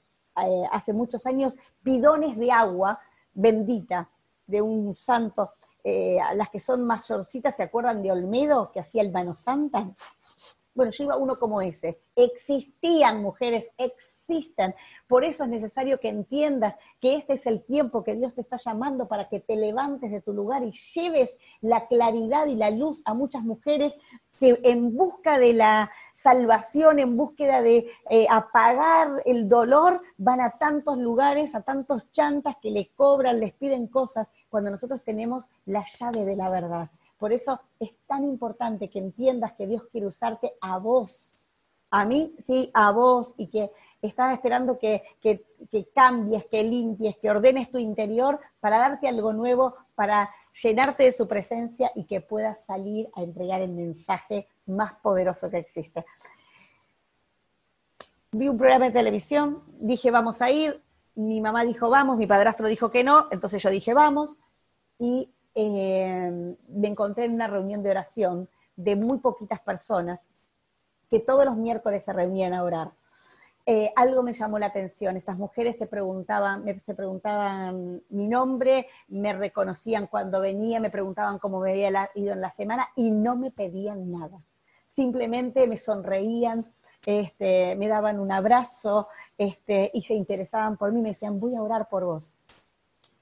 [0.45, 2.99] eh, hace muchos años, bidones de agua
[3.33, 4.11] bendita
[4.45, 5.53] de un santo
[5.85, 9.89] eh, las que son mayorcitas, ¿se acuerdan de Olmedo que hacía el Mano Santa?
[10.75, 12.01] Bueno, yo iba uno como ese.
[12.17, 14.75] Existían mujeres, existen.
[15.07, 18.57] Por eso es necesario que entiendas que este es el tiempo que Dios te está
[18.57, 23.03] llamando para que te levantes de tu lugar y lleves la claridad y la luz
[23.05, 23.95] a muchas mujeres
[24.41, 30.59] que en busca de la salvación, en búsqueda de eh, apagar el dolor, van a
[30.59, 35.85] tantos lugares, a tantos chantas que les cobran, les piden cosas, cuando nosotros tenemos la
[35.87, 36.91] llave de la verdad.
[37.23, 41.37] Por eso es tan importante que entiendas que Dios quiere usarte a vos.
[41.93, 43.71] A mí, sí, a vos, y que
[44.03, 45.45] estás esperando que, que,
[45.95, 50.31] cambies, que limpies, que ordenes tu interior para darte algo nuevo, para
[50.61, 55.59] llenarte de su presencia y que puedas salir a entregar el mensaje más poderoso que
[55.59, 56.05] existe.
[58.33, 60.83] Vi un programa de televisión, dije vamos a ir,
[61.15, 64.39] mi mamá dijo vamos, mi padrastro dijo que no, entonces yo dije vamos
[64.99, 70.29] y eh, me encontré en una reunión de oración de muy poquitas personas
[71.11, 72.93] que todos los miércoles se reunían a orar.
[73.65, 75.17] Eh, algo me llamó la atención.
[75.17, 81.61] Estas mujeres se preguntaban, me, preguntaban mi nombre, me reconocían cuando venía, me preguntaban cómo
[81.61, 84.43] me había ido en la semana y no me pedían nada.
[84.87, 86.67] Simplemente me sonreían,
[87.07, 91.63] este, me daban un abrazo este, y se interesaban por mí, me decían, voy a
[91.63, 92.39] orar por vos.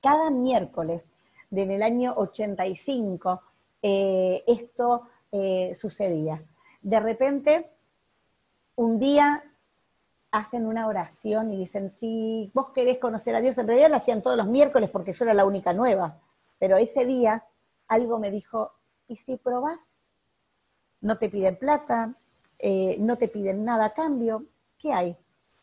[0.00, 1.06] Cada miércoles,
[1.50, 3.42] desde el año 85,
[3.82, 6.42] eh, esto eh, sucedía.
[6.80, 7.70] De repente,
[8.76, 9.44] un día
[10.30, 14.22] hacen una oración y dicen, si vos querés conocer a Dios, en realidad lo hacían
[14.22, 16.20] todos los miércoles porque yo era la única nueva,
[16.58, 17.44] pero ese día
[17.88, 18.72] algo me dijo,
[19.08, 20.00] ¿y si probás?
[21.00, 22.14] No te piden plata,
[22.58, 24.44] eh, no te piden nada a cambio,
[24.78, 25.16] ¿qué hay?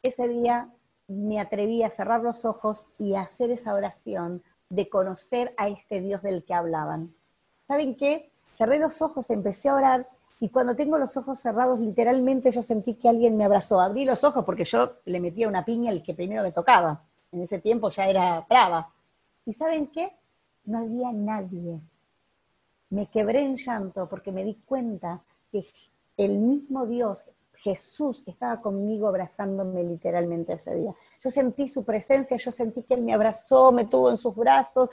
[0.03, 0.69] Ese día
[1.07, 6.01] me atreví a cerrar los ojos y a hacer esa oración de conocer a este
[6.01, 7.13] Dios del que hablaban.
[7.67, 8.31] ¿Saben qué?
[8.57, 10.07] Cerré los ojos, empecé a orar
[10.39, 13.79] y cuando tengo los ojos cerrados, literalmente yo sentí que alguien me abrazó.
[13.79, 17.01] Abrí los ojos porque yo le metía una piña al que primero me tocaba.
[17.31, 18.91] En ese tiempo ya era brava.
[19.45, 20.13] ¿Y saben qué?
[20.65, 21.79] No había nadie.
[22.89, 25.65] Me quebré en llanto porque me di cuenta que
[26.17, 27.31] el mismo Dios,
[27.63, 30.93] Jesús, estaba conmigo abrazándome literalmente ese día.
[31.19, 34.89] Yo sentí su presencia, yo sentí que Él me abrazó, me tuvo en sus brazos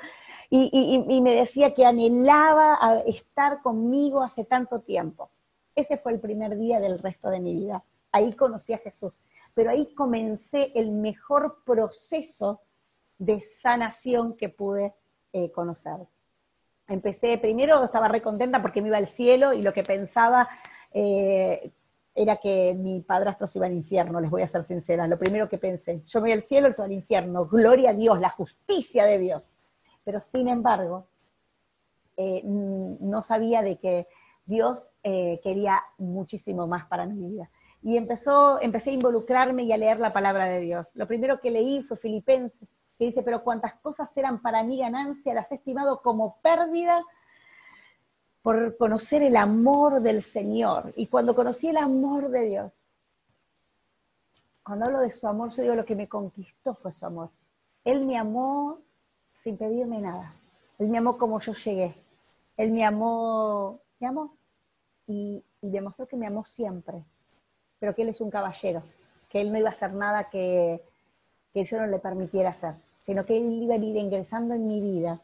[0.50, 5.30] y, me decía que anhelaba estar conmigo hace tanto tiempo.
[5.74, 7.84] Ese fue el primer día del resto de mi vida.
[8.12, 9.22] Ahí conocí a Jesús.
[9.54, 12.60] Pero ahí comencé el mejor proceso
[13.18, 14.94] de sanación que pude
[15.32, 15.96] eh, conocer.
[16.86, 20.48] Empecé, primero estaba re contenta porque me iba al cielo y lo que pensaba
[20.92, 21.72] eh,
[22.14, 25.08] era que mi padrastro se iba al infierno, les voy a ser sincera.
[25.08, 28.20] Lo primero que pensé, yo me voy al cielo, y al infierno, gloria a Dios,
[28.20, 29.54] la justicia de Dios.
[30.04, 31.08] Pero sin embargo,
[32.16, 34.06] eh, no sabía de que
[34.46, 37.50] Dios eh, quería muchísimo más para mi vida.
[37.82, 40.90] Y empezó, empecé a involucrarme y a leer la palabra de Dios.
[40.94, 45.34] Lo primero que leí fue Filipenses, que dice, pero cuantas cosas eran para mí ganancia,
[45.34, 47.02] las he estimado como pérdida
[48.44, 50.92] por conocer el amor del Señor.
[50.96, 52.72] Y cuando conocí el amor de Dios,
[54.62, 57.30] cuando hablo de su amor, yo digo lo que me conquistó fue su amor.
[57.84, 58.80] Él me amó
[59.32, 60.34] sin pedirme nada.
[60.78, 61.94] Él me amó como yo llegué.
[62.58, 64.36] Él me amó, me amó
[65.06, 67.02] y, y demostró que me amó siempre,
[67.78, 68.82] pero que Él es un caballero,
[69.30, 70.84] que Él no iba a hacer nada que,
[71.54, 74.82] que yo no le permitiera hacer, sino que Él iba a ir ingresando en mi
[74.82, 75.22] vida,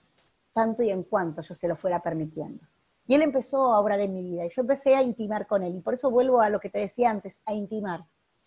[0.54, 2.69] tanto y en cuanto yo se lo fuera permitiendo.
[3.10, 5.74] Y Él empezó a obrar en mi vida y yo empecé a intimar con Él.
[5.74, 8.04] Y por eso vuelvo a lo que te decía antes, a intimar.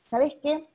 [0.10, 0.70] ¿Sabes qué?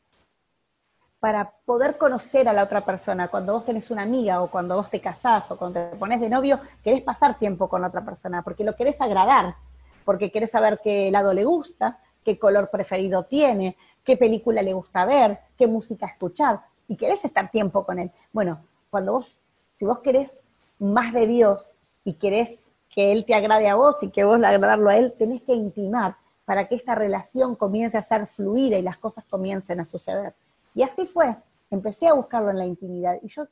[1.21, 4.91] para poder conocer a la otra persona, cuando vos tenés una amiga o cuando vos
[4.91, 8.43] te casás o cuando te pones de novio, querés pasar tiempo con la otra persona,
[8.43, 9.57] porque lo querés agradar,
[10.05, 15.07] porque querés saber qué lado le gusta, qué color preferido tiene, qué película le gusta
[15.07, 18.13] ver, qué música escuchar, y querés estar tiempo con él.
[18.33, 19.41] Bueno, cuando vos,
[19.75, 20.45] si vos querés
[20.79, 22.68] más de Dios y querés
[22.99, 25.53] que Él te agrade a vos y que vos le agradarlo a Él, tenés que
[25.53, 30.35] intimar para que esta relación comience a ser fluida y las cosas comiencen a suceder.
[30.75, 31.37] Y así fue.
[31.71, 33.17] Empecé a buscarlo en la intimidad.
[33.23, 33.47] Y yo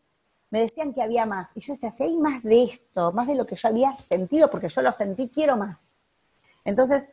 [0.51, 1.53] me decían que había más.
[1.55, 4.51] Y yo decía, si hay más de esto, más de lo que yo había sentido,
[4.51, 5.95] porque yo lo sentí, quiero más.
[6.65, 7.09] Entonces,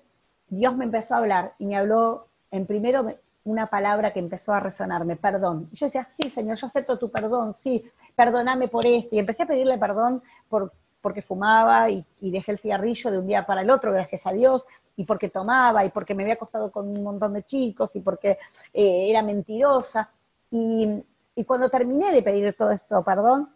[0.48, 4.60] Dios me empezó a hablar y me habló en primero una palabra que empezó a
[4.60, 5.70] resonarme, perdón.
[5.72, 9.16] Y yo decía, sí, Señor, yo acepto tu perdón, sí, perdóname por esto.
[9.16, 13.46] Y empecé a pedirle perdón por, porque fumaba y, dejé el cigarrillo de un día
[13.46, 16.88] para el otro, gracias a Dios y porque tomaba, y porque me había acostado con
[16.88, 18.38] un montón de chicos, y porque
[18.74, 20.10] eh, era mentirosa.
[20.50, 21.04] Y,
[21.46, 23.50] cuando terminé de pedir todo esto, perdón,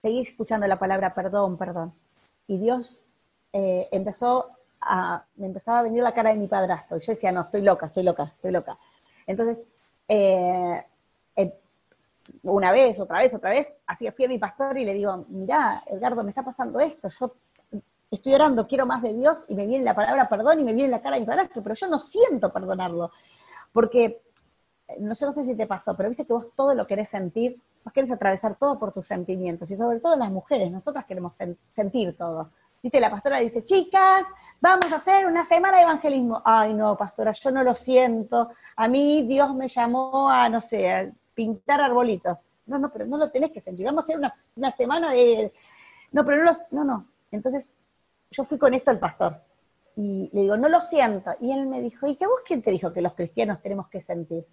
[0.00, 1.92] seguí escuchando la palabra perdón, perdón.
[2.46, 3.02] Y Dios
[3.52, 6.98] eh, empezó a, me empezaba a venir la cara de mi padrastro.
[6.98, 8.78] Y yo decía, no, estoy loca, estoy loca, estoy loca.
[9.26, 9.64] Entonces,
[10.06, 10.84] eh,
[12.42, 15.82] una vez, otra vez, otra vez, así fui a mi pastor y le digo, mira,
[15.86, 17.34] Edgardo, me está pasando esto, yo
[18.10, 20.90] estoy orando, quiero más de Dios, y me viene la palabra perdón y me viene
[20.90, 23.10] la cara de mi pero yo no siento perdonarlo,
[23.72, 24.22] porque,
[24.98, 27.60] no sé, no sé si te pasó, pero viste que vos todo lo querés sentir,
[27.84, 31.36] vos querés atravesar todo por tus sentimientos, y sobre todo las mujeres, nosotras queremos
[31.72, 32.50] sentir todo.
[32.82, 34.26] Viste, la pastora dice, chicas,
[34.58, 36.40] vamos a hacer una semana de evangelismo.
[36.42, 38.48] Ay, no, pastora, yo no lo siento.
[38.76, 42.36] A mí Dios me llamó a, no sé, pintar arbolitos.
[42.66, 43.86] No, no, pero no lo tenés que sentir.
[43.86, 44.18] Vamos a hacer
[44.56, 45.50] una, semana de...
[46.12, 47.06] No, pero no, no, no.
[47.30, 47.72] Entonces,
[48.30, 49.40] yo fui con esto al pastor
[49.96, 51.30] y le digo, no lo siento.
[51.40, 54.02] Y él me dijo, ¿y qué vos quién te dijo que los cristianos tenemos que
[54.02, 54.44] sentir?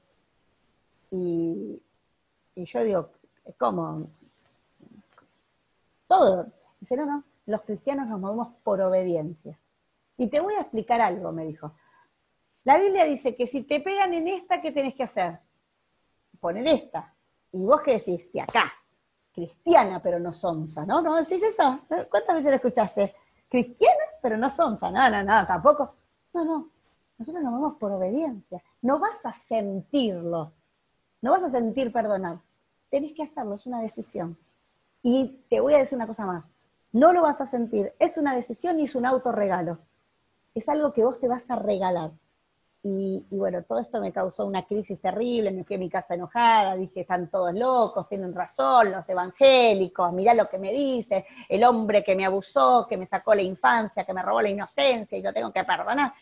[1.11, 1.81] Y,
[2.55, 3.09] yo digo,
[3.57, 4.07] ¿cómo?
[6.07, 6.47] Todo.
[6.79, 9.59] Dice, no, no, los cristianos nos movemos por obediencia.
[10.15, 11.73] Y te voy a explicar algo, me dijo.
[12.63, 15.39] La Biblia dice que si te pegan en esta, ¿qué tenés que hacer?
[16.39, 17.13] Poner esta.
[17.51, 18.71] Y vos qué decís, de acá,
[19.33, 21.01] cristiana, pero no sonsa, ¿no?
[21.01, 21.79] ¿No decís eso?
[22.09, 23.15] ¿Cuántas veces lo escuchaste?
[23.49, 25.95] cristiana, pero no son no, no, no, tampoco.
[26.33, 26.69] No, no,
[27.17, 28.61] nosotros nos vamos por obediencia.
[28.81, 30.53] No vas a sentirlo,
[31.21, 32.39] no vas a sentir perdonar.
[32.89, 34.37] Tenés que hacerlo, es una decisión.
[35.01, 36.45] Y te voy a decir una cosa más,
[36.91, 39.79] no lo vas a sentir, es una decisión y es un autorregalo.
[40.53, 42.11] Es algo que vos te vas a regalar.
[42.83, 46.75] Y, bueno, todo esto me causó una crisis terrible, me fui a mi casa enojada,
[46.75, 52.03] dije, están todos locos, tienen razón los evangélicos, mirá lo que me dice, el hombre
[52.03, 55.33] que me abusó, que me sacó la infancia, que me robó la inocencia y lo
[55.33, 56.13] tengo que perdonar.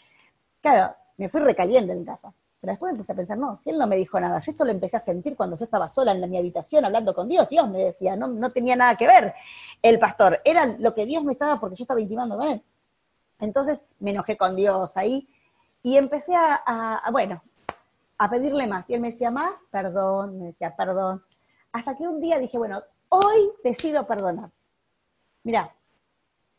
[0.61, 2.33] Claro, me fui recaliente en casa.
[2.59, 4.65] Pero después me puse a pensar, no, si él no me dijo nada, yo esto
[4.65, 7.69] lo empecé a sentir cuando yo estaba sola en mi habitación hablando con Dios, Dios
[7.69, 9.35] me decía, no, no tenía nada que ver
[9.83, 12.63] el pastor, era lo que Dios me estaba porque yo estaba intimando con él.
[13.39, 15.27] Entonces me enojé con Dios ahí
[15.85, 17.43] y empecé a, bueno,
[18.17, 18.89] a pedirle más.
[18.89, 21.23] Y él me decía, más, perdón, me decía, perdón.
[21.71, 24.49] Hasta que un día dije, bueno, hoy decido perdonar.
[25.43, 25.75] Mira,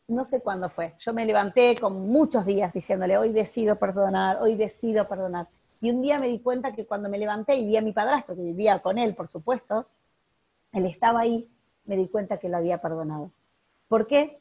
[0.07, 0.95] no sé cuándo fue.
[1.01, 5.49] Yo me levanté con muchos días diciéndole, hoy decido perdonar, hoy decido perdonar.
[5.81, 8.37] Y un día me di cuenta que cuando me levanté y vi a mi padrastro,
[8.37, 9.89] que vivía con él, por supuesto,
[10.71, 11.51] él estaba ahí,
[11.85, 13.33] me di cuenta que lo había perdonado.
[13.89, 14.39] ¿Por qué?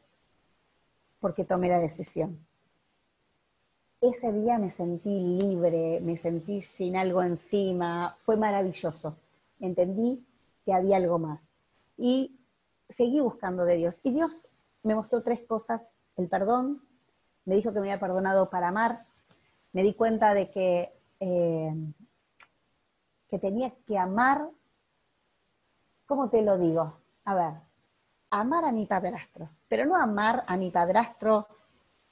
[1.19, 2.45] Porque tomé la decisión
[4.09, 9.17] ese día me sentí libre, me sentí sin algo encima, fue maravilloso.
[9.59, 10.25] Entendí
[10.65, 11.53] que había algo más.
[11.97, 12.39] Y
[12.89, 13.99] seguí buscando de Dios.
[14.03, 14.47] Y Dios
[14.83, 15.93] me mostró tres cosas.
[16.17, 16.81] El perdón,
[17.45, 19.05] me dijo que me había perdonado para amar,
[19.73, 21.73] me di cuenta de que, eh,
[23.29, 24.49] que tenía que amar,
[26.05, 26.97] ¿cómo te lo digo?
[27.25, 27.53] A ver,
[28.29, 31.47] amar a mi padrastro, pero no amar a mi padrastro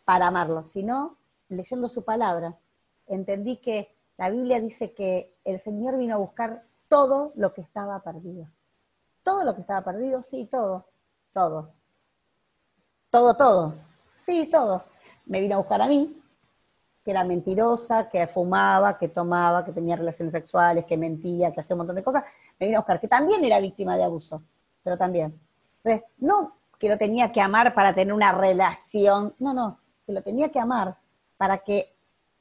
[0.05, 1.17] para amarlo, sino
[1.57, 2.57] leyendo su palabra,
[3.07, 7.99] entendí que la Biblia dice que el Señor vino a buscar todo lo que estaba
[8.01, 8.47] perdido.
[9.23, 10.85] todo lo que estaba perdido, sí, todo,
[11.33, 11.71] todo.
[13.09, 13.73] Todo, todo.
[14.13, 14.83] Sí, todo.
[15.25, 16.21] Me vino a buscar a mí,
[17.05, 21.73] que era mentirosa, que fumaba, que tomaba, que tenía relaciones sexuales, que mentía, que hacía
[21.75, 22.25] un montón de cosas.
[22.59, 24.43] Me vino a buscar, que también era víctima de abuso,
[24.83, 25.39] pero también.
[25.83, 30.21] Entonces, no que lo tenía que amar para tener una relación, no, no, que lo
[30.21, 30.97] tenía que amar
[31.43, 31.93] para que,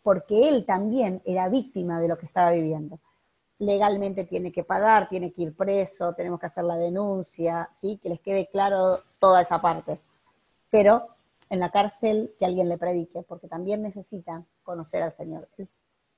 [0.04, 3.00] porque él también era víctima de lo que estaba viviendo
[3.58, 7.98] legalmente tiene que pagar, tiene que ir preso, tenemos que hacer la denuncia, ¿sí?
[8.02, 10.00] Que les quede claro toda esa parte.
[10.70, 11.08] Pero
[11.48, 15.48] en la cárcel que alguien le predique, porque también necesitan conocer al Señor.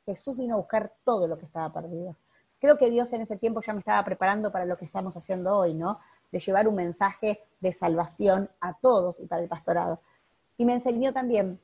[0.06, 2.16] Jesús vino a buscar todo lo que estaba perdido.
[2.60, 5.54] Creo que Dios en ese tiempo ya me estaba preparando para lo que estamos haciendo
[5.54, 5.98] hoy, ¿no?
[6.32, 10.00] De llevar un mensaje de salvación a todos y para el pastorado.
[10.56, 11.60] Y me enseñó también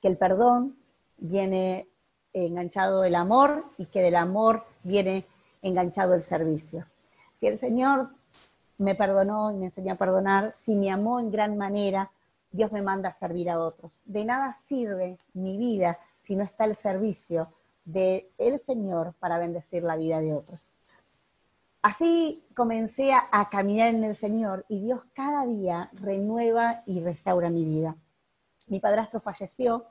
[0.00, 0.76] que el perdón
[1.18, 1.88] viene
[2.32, 5.26] enganchado el amor y que del amor viene
[5.62, 6.86] enganchado el servicio.
[7.32, 8.10] Si el Señor
[8.78, 12.10] me perdonó y me enseñó a perdonar, si me amó en gran manera,
[12.50, 14.00] Dios me manda a servir a otros.
[14.04, 17.48] De nada sirve mi vida si no está el servicio
[17.84, 20.66] del el Señor para bendecir la vida de otros.
[21.82, 27.64] Así comencé a, caminar en el Señor y Dios cada día renueva y restaura mi
[27.64, 27.96] vida.
[28.70, 29.84] Mi padrastro falleció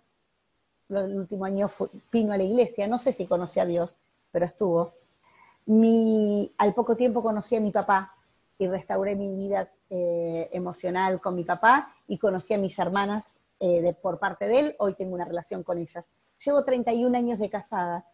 [0.90, 1.70] el último año
[2.12, 3.98] vino a la iglesia, no sé si conocí a Dios,
[4.32, 4.94] pero estuvo.
[5.66, 8.16] Mi, al poco tiempo conocí a mi papá
[8.58, 13.82] y restauré mi vida eh, emocional con mi papá y conocí a mis hermanas eh,
[13.82, 16.12] de, por parte de él, hoy tengo una relación con ellas.
[16.44, 18.06] Llevo 31 años de casada,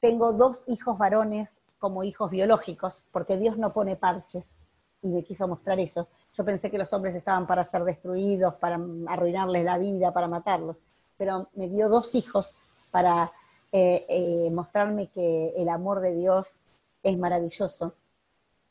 [0.00, 4.58] tengo dos hijos varones como hijos biológicos, porque Dios no pone parches
[5.02, 6.08] y me quiso mostrar eso.
[6.32, 8.78] Yo pensé que los hombres estaban para ser destruidos, para
[9.08, 10.76] arruinarles la vida, para matarlos
[11.20, 12.54] pero me dio dos hijos
[12.90, 13.30] para
[13.72, 16.64] eh, eh, mostrarme que el amor de Dios
[17.02, 17.92] es maravilloso.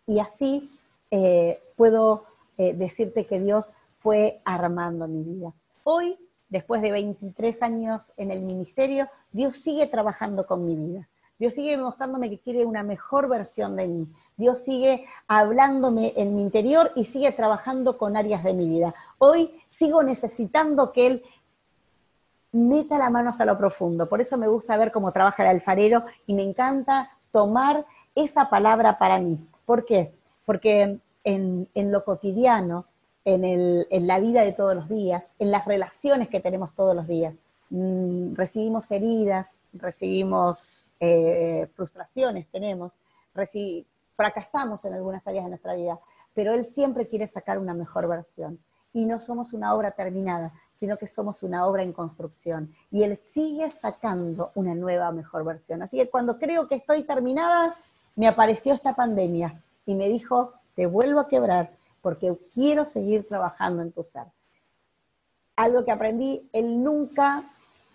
[0.08, 0.72] Y así
[1.12, 2.26] eh, puedo
[2.58, 3.66] decirte que Dios
[4.00, 5.54] fue armando mi vida.
[5.84, 6.18] Hoy,
[6.50, 11.08] después de 23 años en el ministerio, Dios sigue trabajando con mi vida.
[11.40, 14.08] Dios sigue mostrándome que quiere una mejor versión de mí.
[14.36, 18.94] Dios sigue hablándome en mi interior y sigue trabajando con áreas de mi vida.
[19.20, 21.24] Hoy sigo necesitando que Él
[22.52, 24.10] meta la mano hasta lo profundo.
[24.10, 27.86] Por eso me gusta ver cómo trabaja el alfarero y me encanta tomar
[28.16, 29.40] esa palabra para mí.
[29.66, 30.14] ¿Por qué?
[30.46, 32.84] Porque en, lo cotidiano,
[33.24, 37.38] en, la vida de todos los días, en las relaciones que tenemos todos los días,
[37.70, 42.98] mm, recibimos heridas, recibimos eh, frustraciones, tenemos,
[44.16, 46.00] fracasamos en algunas áreas de nuestra vida,
[46.34, 48.60] pero Él siempre quiere sacar una mejor versión.
[48.92, 52.74] Y no somos una obra terminada, sino que somos una obra en construcción.
[52.90, 55.84] Y Él sigue sacando una nueva, mejor versión.
[55.84, 57.76] Así que cuando creo que estoy terminada,
[58.16, 61.72] me apareció esta pandemia y me dijo, te vuelvo a quebrar
[62.02, 64.26] porque quiero seguir trabajando en tu ser.
[65.56, 67.44] Algo que aprendí, Él nunca,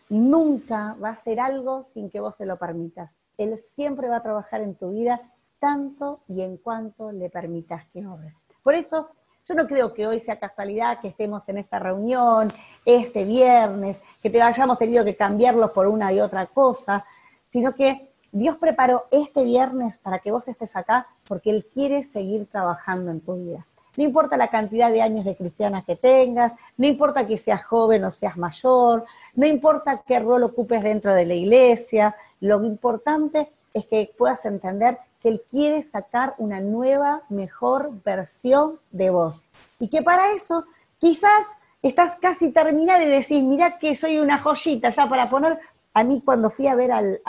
[0.08, 3.18] nunca va a hacer algo sin que vos se lo permitas.
[3.38, 5.20] Él siempre va a trabajar en tu vida
[5.58, 8.34] tanto y en cuanto le permitas que obre.
[8.62, 9.10] Por eso
[9.46, 12.50] yo no creo que hoy sea casualidad que estemos en esta reunión,
[12.84, 17.04] este viernes, que te hayamos tenido que cambiarlo por una y otra cosa,
[17.50, 22.46] sino que Dios preparó este viernes para que vos estés acá porque Él quiere seguir
[22.46, 23.66] trabajando en tu vida.
[23.96, 28.04] No importa la cantidad de años de cristiana que tengas, no importa que seas joven
[28.04, 33.86] o seas mayor, no importa qué rol ocupes dentro de la iglesia, lo importante es
[33.86, 39.50] que puedas entender que Él quiere sacar una nueva, mejor versión de vos.
[39.78, 40.64] Y que para eso
[40.98, 45.58] quizás estás casi terminada y decís, mira que soy una joyita ya para poner,
[45.92, 47.20] a mí cuando fui a ver al,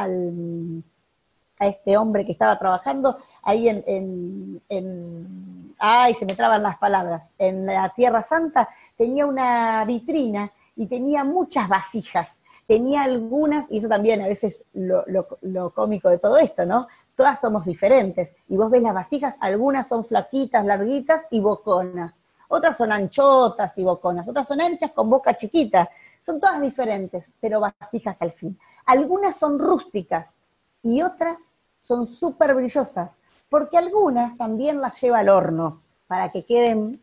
[1.59, 7.33] a este hombre que estaba trabajando ahí en, en, ay, se me traban las palabras,
[7.37, 13.87] en la Tierra Santa, tenía una vitrina y tenía muchas vasijas tenía algunas, y eso
[13.87, 15.05] también a veces lo,
[15.41, 16.87] lo, cómico de todo esto, ¿no?
[17.15, 18.33] Todas somos diferentes.
[18.47, 22.19] Y vos ves las vasijas, algunas son flaquitas, larguitas y boconas.
[22.47, 24.27] Otras son anchotas y boconas.
[24.27, 25.89] Otras son anchas con boca chiquita.
[26.19, 28.57] Son todas diferentes, pero vasijas al fin.
[28.85, 30.41] Algunas son rústicas
[30.81, 31.41] y otras
[31.81, 33.19] son súper brillosas,
[33.49, 37.01] porque algunas también las lleva al horno para que queden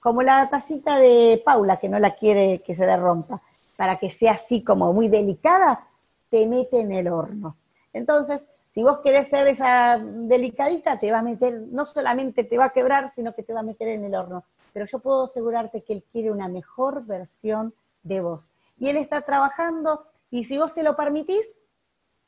[0.00, 3.40] como la tacita de Paula, que no la quiere que se derrompa
[3.76, 5.88] para que sea así como muy delicada,
[6.30, 7.56] te mete en el horno.
[7.92, 12.66] Entonces, si vos querés ser esa delicadita, te va a meter, no solamente te va
[12.66, 14.44] a quebrar, sino que te va a meter en el horno.
[14.72, 17.72] Pero yo puedo asegurarte que Él quiere una mejor versión
[18.02, 18.52] de vos.
[18.78, 21.56] Y Él está trabajando, y si vos se lo permitís,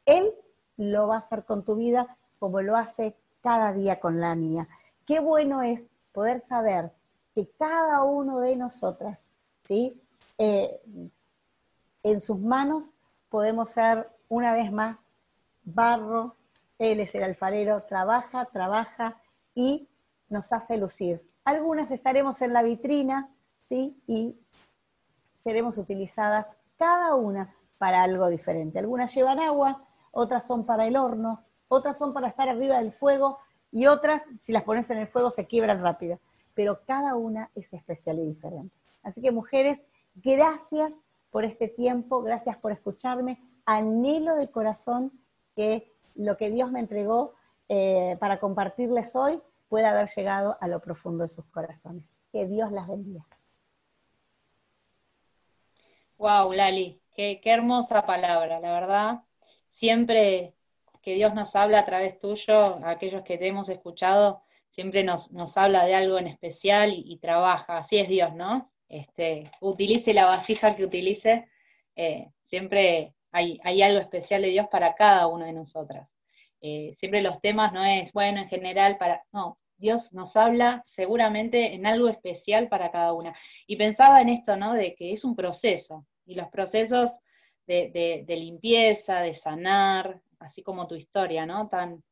[0.04, 0.32] Él
[0.76, 3.16] lo va a hacer con tu vida como lo hace
[3.46, 4.66] cada día con la mía.
[5.06, 6.90] qué bueno es poder saber
[7.32, 9.30] que cada uno de nosotras,
[9.62, 10.02] ¿sí?
[10.36, 10.82] Eh,
[12.02, 12.92] en sus manos
[13.28, 15.12] podemos ser una vez más
[15.62, 16.34] barro,
[16.80, 19.22] él es el alfarero, trabaja, trabaja
[19.54, 19.88] y
[20.28, 21.24] nos hace lucir.
[21.44, 23.30] Algunas estaremos en la vitrina,
[23.68, 23.96] ¿sí?
[24.08, 24.40] Y
[25.36, 28.80] seremos utilizadas cada una para algo diferente.
[28.80, 33.38] Algunas llevan agua, otras son para el horno, otras son para estar arriba del fuego
[33.72, 36.18] y otras, si las pones en el fuego, se quiebran rápido.
[36.54, 38.74] Pero cada una es especial y diferente.
[39.02, 39.82] Así que mujeres,
[40.14, 43.40] gracias por este tiempo, gracias por escucharme.
[43.66, 45.12] Anhelo de corazón
[45.54, 47.34] que lo que Dios me entregó
[47.68, 52.14] eh, para compartirles hoy pueda haber llegado a lo profundo de sus corazones.
[52.32, 53.26] Que Dios las bendiga.
[56.18, 59.22] Wow, Lali, qué, hermosa palabra, la verdad.
[59.68, 60.55] Siempre
[61.06, 65.84] que Dios nos habla a través tuyo, aquellos que te hemos escuchado, siempre nos, habla
[65.84, 67.78] de algo en especial y, trabaja.
[67.78, 68.72] Así es Dios, ¿no?
[68.88, 71.48] Este, utilice la vasija que utilice,
[71.94, 76.08] eh, siempre hay, algo especial de Dios para cada una de nosotras.
[76.60, 81.72] Eh, siempre los temas no es, bueno, en general, para, no, Dios nos habla seguramente
[81.74, 83.32] en algo especial para cada una.
[83.68, 84.74] Y pensaba en esto, ¿no?
[84.74, 87.10] De que es un proceso, y los procesos
[87.66, 91.68] de, limpieza, de sanar, así como tu historia, ¿no?
[91.68, 92.02] Tan,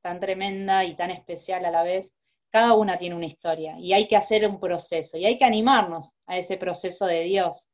[0.00, 2.12] tan tremenda y tan especial a la vez,
[2.50, 6.14] cada una tiene una historia y hay que hacer un proceso y hay que animarnos
[6.26, 7.68] a ese proceso de Dios.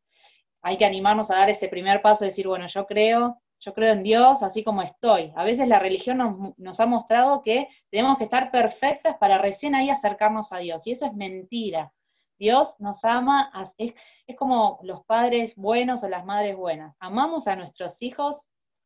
[0.62, 4.02] Hay que animarnos a dar ese primer paso, decir, bueno, yo creo, yo creo en
[4.02, 5.32] Dios así como estoy.
[5.36, 9.90] A veces la religión nos, ha mostrado que tenemos que estar perfectas para recién ahí
[9.90, 11.92] acercarnos a Dios, y eso es mentira.
[12.38, 13.92] Dios nos ama, es,
[14.38, 16.96] como los padres buenos o las madres buenas.
[17.00, 18.36] Amamos a nuestros hijos,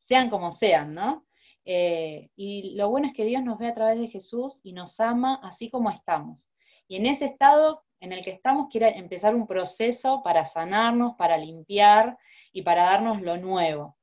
[0.04, 1.26] sean como sean, ¿no?
[1.64, 5.00] Eh, y lo bueno es que Dios nos ve a través de Jesús y nos
[5.00, 6.48] ama así como estamos.
[6.88, 11.38] Y en ese estado en el que estamos quiere empezar un proceso para sanarnos, para
[11.38, 12.18] limpiar
[12.52, 13.96] y para darnos lo nuevo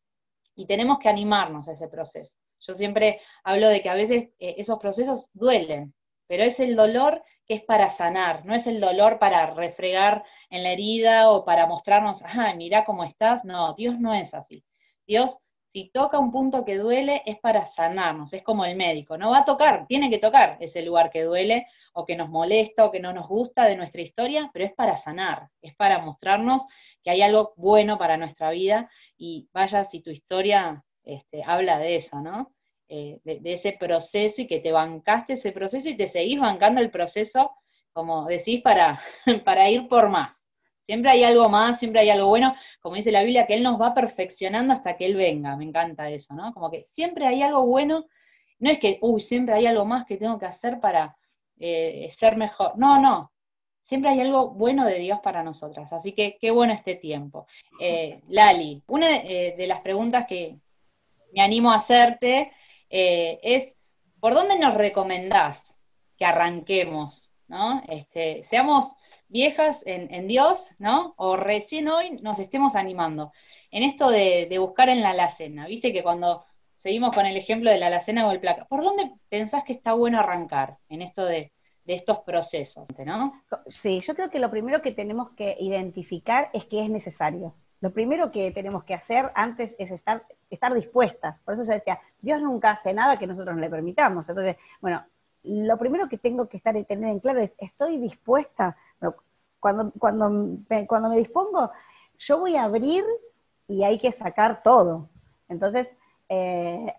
[0.56, 2.38] y tenemos que animarnos a ese proceso.
[2.60, 5.94] Yo siempre hablo de que a veces eh, esos procesos duelen,
[6.28, 10.64] pero es el dolor que es para sanar, no es el dolor para refregar en
[10.64, 13.44] la herida o para mostrarnos, ah, mira cómo estás.
[13.44, 14.64] No, Dios no es así.
[15.08, 15.38] Dios,
[15.72, 19.40] si toca un punto que duele, es para sanarnos, es como el médico, no va
[19.40, 23.00] a tocar, tiene que tocar ese lugar que duele o que nos molesta o que
[23.00, 26.64] no nos gusta de nuestra historia, pero es para sanar, es para mostrarnos
[27.04, 31.96] que hay algo bueno para nuestra vida y vaya si tu historia este, habla de
[31.96, 32.54] eso, ¿no?
[32.90, 36.92] Eh, de, ese proceso y que te bancaste ese proceso y te seguís bancando el
[36.92, 37.52] proceso,
[37.94, 39.00] como decís, para,
[39.46, 40.41] para ir por más.
[40.92, 43.80] Siempre hay algo más, siempre hay algo bueno, como dice la Biblia, que Él nos
[43.80, 46.54] va perfeccionando hasta que Él venga, me encanta eso, ¿no?
[46.54, 48.08] Como que siempre hay algo bueno,
[48.60, 51.16] no es que, uy, siempre hay algo más que tengo que hacer para
[51.58, 53.32] eh, ser mejor, no, no,
[53.84, 55.94] siempre hay algo bueno de Dios para nosotras.
[55.94, 57.48] Así que qué bueno este tiempo.
[57.80, 60.58] Eh, Lali, una eh, de las preguntas que
[61.32, 62.52] me animo a hacerte
[62.90, 63.78] es,
[64.20, 65.74] ¿por dónde nos recomendás
[66.18, 67.32] que arranquemos?
[67.48, 67.82] ¿no?
[67.88, 68.94] Este, seamos
[69.32, 71.14] viejas en, Dios, ¿no?
[71.18, 73.32] O recién hoy nos estemos animando.
[73.72, 76.46] En esto de, buscar en la alacena, viste que cuando
[76.78, 79.94] seguimos con el ejemplo de la alacena o el placa, ¿por dónde pensás que está
[79.94, 81.52] bueno arrancar en esto de
[81.86, 83.34] de estos procesos, ¿no?
[83.68, 87.56] Sí, yo creo que lo primero que tenemos que identificar es que es necesario.
[87.80, 91.40] Lo primero que tenemos que hacer antes es estar, estar dispuestas.
[91.42, 94.30] Por eso yo decía, Dios nunca hace nada que nosotros no le permitamos.
[94.30, 95.04] Entonces, bueno,
[95.44, 98.76] lo primero que tengo que estar y tener en claro es, estoy dispuesta.
[99.60, 101.72] cuando, cuando, cuando me dispongo,
[102.18, 103.04] yo voy a abrir
[103.68, 105.10] y hay que sacar todo.
[105.50, 105.96] Entonces,
[106.30, 106.94] eh,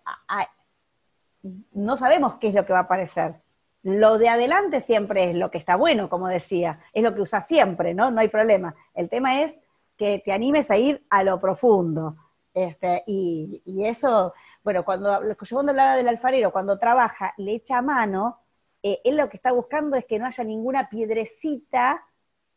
[1.73, 3.41] no sabemos qué es lo que va a aparecer.
[3.83, 7.47] Lo de adelante siempre es lo que está bueno, como decía, es lo que usas
[7.47, 8.11] siempre, ¿no?
[8.11, 8.75] No hay problema.
[8.95, 9.59] El tema es
[9.97, 12.17] que te animes a ir a lo profundo.
[12.55, 14.35] Este, y, eso,
[14.65, 18.41] bueno, cuando yo cuando hablaba del alfarero, cuando trabaja, le echa mano,
[18.83, 22.05] eh, él lo que está buscando es que no haya ninguna piedrecita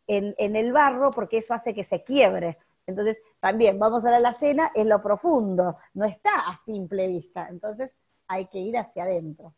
[0.08, 2.58] en, en, el barro, porque eso hace que se quiebre.
[2.88, 7.48] Entonces, también vamos a la alacena, es lo profundo, no está a simple vista.
[7.50, 7.96] Entonces,
[8.28, 9.54] hay que ir hacia adentro.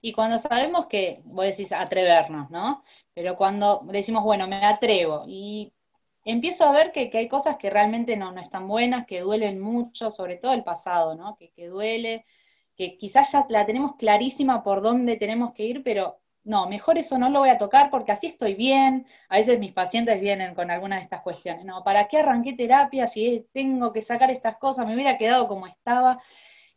[0.00, 2.84] Y cuando sabemos que, vos decís atrevernos, ¿no?
[3.12, 5.72] Pero cuando decimos, bueno, me atrevo y
[6.24, 10.10] empiezo a ver que, hay cosas que realmente no, no, están buenas, que duelen mucho,
[10.10, 11.36] sobre todo el pasado, ¿no?
[11.36, 12.24] Que, duele,
[12.76, 17.18] que quizás ya la tenemos clarísima por dónde tenemos que ir, pero no, mejor eso
[17.18, 19.06] no lo voy a tocar porque así estoy bien.
[19.28, 21.64] A veces mis pacientes vienen con algunas de estas cuestiones.
[21.64, 24.86] No, ¿para qué arranqué terapia si tengo que sacar estas cosas?
[24.86, 26.20] Me hubiera quedado como estaba.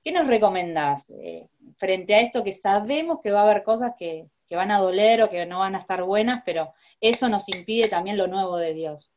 [0.04, 4.30] ¿Qué nos recomendás eh, frente a esto que sabemos que va a haber cosas que
[4.52, 8.18] van a doler o que no van a estar buenas, pero eso nos impide también
[8.18, 9.12] lo nuevo de Dios.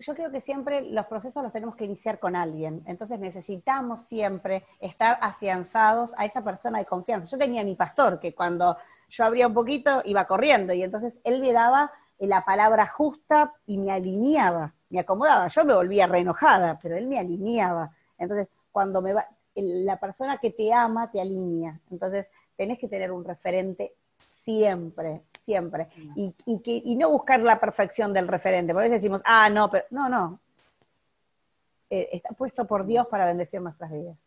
[0.00, 4.64] Yo creo que siempre los procesos los tenemos que iniciar con alguien, entonces necesitamos siempre
[4.80, 7.28] estar afianzados a esa persona de confianza.
[7.30, 8.76] Yo tenía mi pastor que cuando
[9.08, 13.78] yo abría un poquito iba corriendo y entonces él me daba la palabra justa y
[13.78, 15.48] me alineaba, me acomodaba.
[15.48, 17.92] Yo me volvía re enojada, pero él me alineaba.
[18.18, 21.80] Entonces, cuando me va, la persona que te ama te alinea.
[21.90, 25.88] Entonces, tenés que tener un referente siempre, siempre.
[26.16, 28.72] Y, que, y no buscar la perfección del referente.
[28.72, 30.40] Porque a veces decimos, ah, no, pero no, no.
[31.88, 34.18] Eh, está puesto por Dios para bendecir nuestras vidas.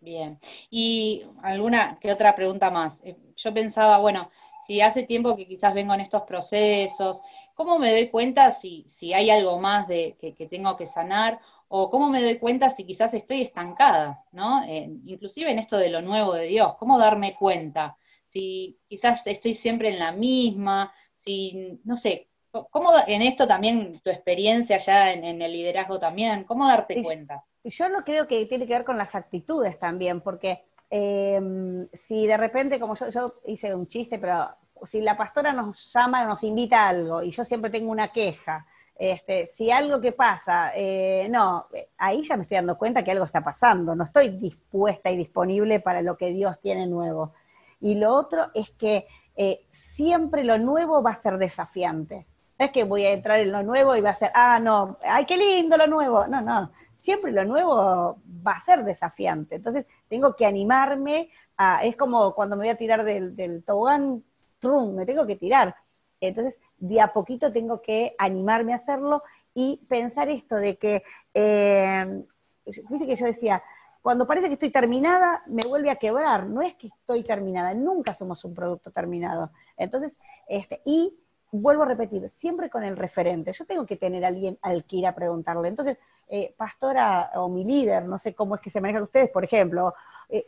[0.00, 0.40] Bien.
[0.70, 3.00] Y alguna que otra pregunta más.
[3.04, 4.28] Eh, yo pensaba, bueno,
[4.66, 7.22] si hace tiempo que quizás vengo en estos procesos,
[7.54, 11.40] ¿cómo me doy cuenta si, si hay algo más de, que, tengo que sanar?
[11.68, 14.24] ¿O cómo me doy cuenta si quizás estoy estancada?
[14.32, 14.64] ¿no?
[14.66, 17.96] inclusive en esto de lo nuevo de Dios, ¿cómo darme cuenta?
[18.30, 24.10] Si quizás estoy siempre en la misma, si, no sé, ¿cómo en esto también tu
[24.10, 27.44] experiencia ya en, el liderazgo también, cómo darte cuenta?
[27.62, 32.36] Yo no creo que tiene que ver con las actitudes también, porque Em, si de
[32.36, 34.48] repente, como yo, hice un chiste, pero
[34.84, 38.66] si la pastora nos llama, nos invita a algo, y yo siempre tengo una queja,
[38.98, 43.24] este, si algo que pasa, eh, no, ahí ya me estoy dando cuenta que algo
[43.24, 47.34] está pasando, no estoy dispuesta y disponible para lo que Dios tiene nuevo.
[47.80, 49.06] Y lo otro es que
[49.36, 52.26] eh, siempre lo nuevo va a ser desafiante.
[52.58, 54.98] No es que voy a entrar en lo nuevo y va a ser, ah, no,
[55.02, 56.26] ay, qué lindo lo nuevo.
[56.26, 59.56] No, no, siempre lo nuevo va a ser desafiante.
[59.56, 64.22] Entonces, tengo que animarme a, es como cuando me voy a tirar del, del tobogán,
[64.58, 65.74] trum, me tengo que tirar.
[66.20, 69.22] Entonces, de a poquito tengo que animarme a hacerlo
[69.54, 71.02] y pensar esto de que,
[71.34, 72.24] eh,
[72.64, 73.62] viste que yo decía,
[74.02, 76.46] cuando parece que estoy terminada, me vuelve a quebrar.
[76.46, 79.50] No es que estoy terminada, nunca somos un producto terminado.
[79.76, 80.14] Entonces,
[80.48, 81.14] este, y
[81.52, 83.52] vuelvo a repetir, siempre con el referente.
[83.52, 85.68] Yo tengo que tener a alguien al que ir a preguntarle.
[85.68, 85.98] Entonces,
[86.28, 89.94] eh, pastora o mi líder, no sé cómo es que se manejan ustedes, por ejemplo,
[90.28, 90.46] eh,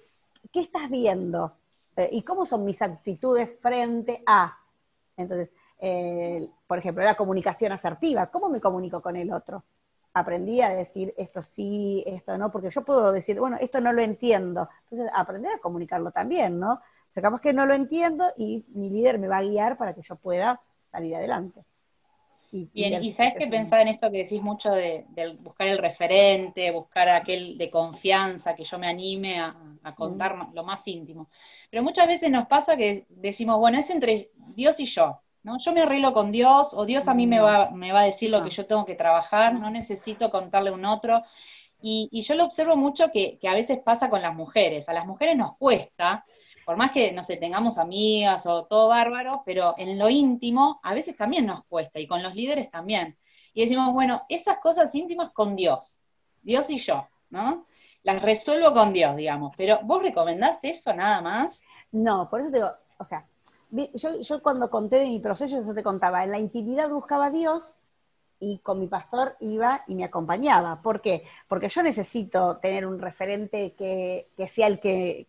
[0.52, 1.56] ¿qué estás viendo?
[1.96, 4.58] Eh, ¿Y cómo son mis actitudes frente a?
[5.16, 5.52] Entonces,
[6.68, 9.64] por ejemplo, la comunicación asertiva, ¿cómo me comunico con el otro?
[10.14, 14.02] Aprendí a decir esto sí, esto no, porque yo puedo decir, bueno, esto no lo
[14.02, 14.68] entiendo.
[14.84, 16.80] Entonces, aprender a comunicarlo también, ¿no?
[17.14, 20.16] Sacamos que no lo entiendo y mi líder me va a guiar para que yo
[20.16, 20.60] pueda
[20.90, 21.64] salir adelante.
[22.52, 25.06] Bien, y sabes que pensaba en esto que decís mucho de,
[25.40, 29.56] buscar el referente, buscar aquel de confianza, que yo me anime a,
[29.96, 31.28] contar lo más íntimo.
[31.70, 35.58] Pero muchas veces nos pasa que decimos, bueno, es entre Dios y yo, ¿no?
[35.58, 38.30] Yo me arreglo con Dios, o Dios a mí me va, me va a decir
[38.30, 41.22] lo que yo tengo que trabajar, no necesito contarle a un otro.
[41.80, 44.88] Y, y yo lo observo mucho que, que a veces pasa con las mujeres.
[44.88, 46.24] A las mujeres nos cuesta
[46.64, 50.94] por más que, no sé, tengamos amigas o todo bárbaro, pero en lo íntimo a
[50.94, 53.16] veces también nos cuesta, y con los líderes también.
[53.54, 55.98] Y decimos, bueno, esas cosas íntimas con Dios,
[56.42, 57.66] Dios y yo, ¿no?
[58.02, 59.54] Las resuelvo con Dios, digamos.
[59.56, 61.60] Pero ¿vos recomendás eso nada más?
[61.90, 63.26] No, por eso te digo, o sea,
[63.94, 67.78] yo, cuando conté de mi proceso, yo te contaba, en la intimidad buscaba a Dios
[68.38, 70.82] y con mi pastor iba y me acompañaba.
[70.82, 71.24] ¿Por qué?
[71.48, 75.26] Porque yo necesito tener un referente que, sea el que,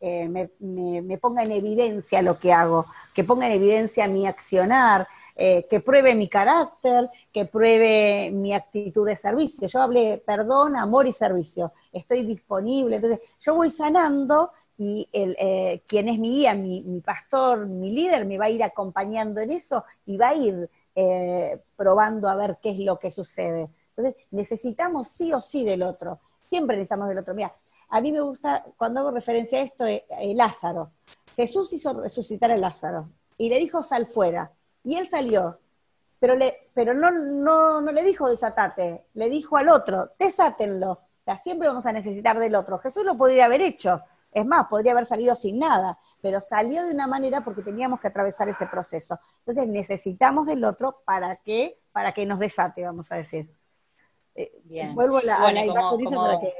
[0.00, 5.66] eh, me, ponga en evidencia lo que hago, que ponga en evidencia mi accionar, eh,
[5.68, 9.66] que pruebe mi carácter, que pruebe mi actitud de servicio.
[9.66, 11.72] Yo hablé perdón, amor y servicio.
[11.92, 12.96] Estoy disponible.
[12.96, 18.26] Entonces, yo voy sanando y el, eh, quien es mi guía, mi, pastor, mi líder,
[18.26, 20.70] me va a ir acompañando en eso y va a ir
[21.76, 23.68] probando a ver qué es lo que sucede.
[23.96, 26.20] Entonces, necesitamos sí o sí del otro.
[26.40, 27.34] Siempre necesitamos del otro.
[27.34, 27.54] Mira,
[27.88, 30.92] a mí me gusta, cuando hago referencia a esto, eh, eh, Lázaro.
[31.34, 33.08] Jesús hizo resucitar a Lázaro
[33.38, 34.52] y le dijo sal fuera.
[34.84, 35.58] Y él salió,
[36.18, 40.92] pero, le, pero no, no, no le dijo desatate, le dijo al otro, desátenlo.
[40.92, 42.78] O sea, siempre vamos a necesitar del otro.
[42.78, 44.02] Jesús lo podría haber hecho,
[44.36, 48.08] es más, podría haber salido sin nada, pero salió de una manera porque teníamos que
[48.08, 49.18] atravesar ese proceso.
[49.38, 53.50] Entonces necesitamos del otro para que, para que nos desate, vamos a decir.
[54.34, 54.94] Eh, Bien.
[54.94, 55.52] Vuelvo a la, a
[56.38, 56.52] que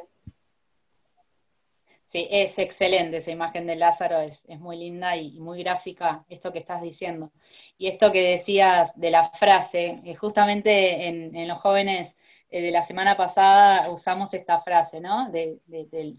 [2.09, 6.61] Sí, es excelente esa imagen de Lázaro, es, muy linda y, muy gráfica esto que
[6.61, 7.31] estás diciendo.
[7.77, 12.17] Y esto que decías de la frase, eh, justamente en, los jóvenes
[12.51, 15.31] eh, de la semana pasada usamos esta frase, ¿no?
[15.31, 15.59] De,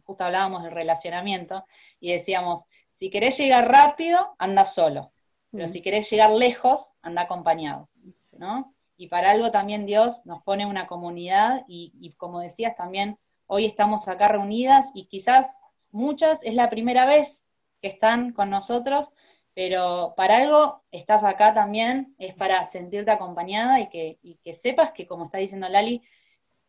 [0.03, 1.65] justo hablábamos del relacionamiento
[1.99, 2.65] y decíamos,
[2.95, 5.11] si querés llegar rápido, anda solo,
[5.51, 7.89] pero si querés llegar lejos, anda acompañado,
[8.31, 8.73] ¿no?
[8.97, 13.65] Y para algo también Dios nos pone una comunidad y, y como decías también, hoy
[13.65, 15.47] estamos acá reunidas y quizás
[15.91, 17.41] muchas es la primera vez
[17.81, 19.11] que están con nosotros,
[19.53, 24.91] pero para algo estás acá también, es para sentirte acompañada y que, y que sepas
[24.91, 26.03] que, como está diciendo Lali,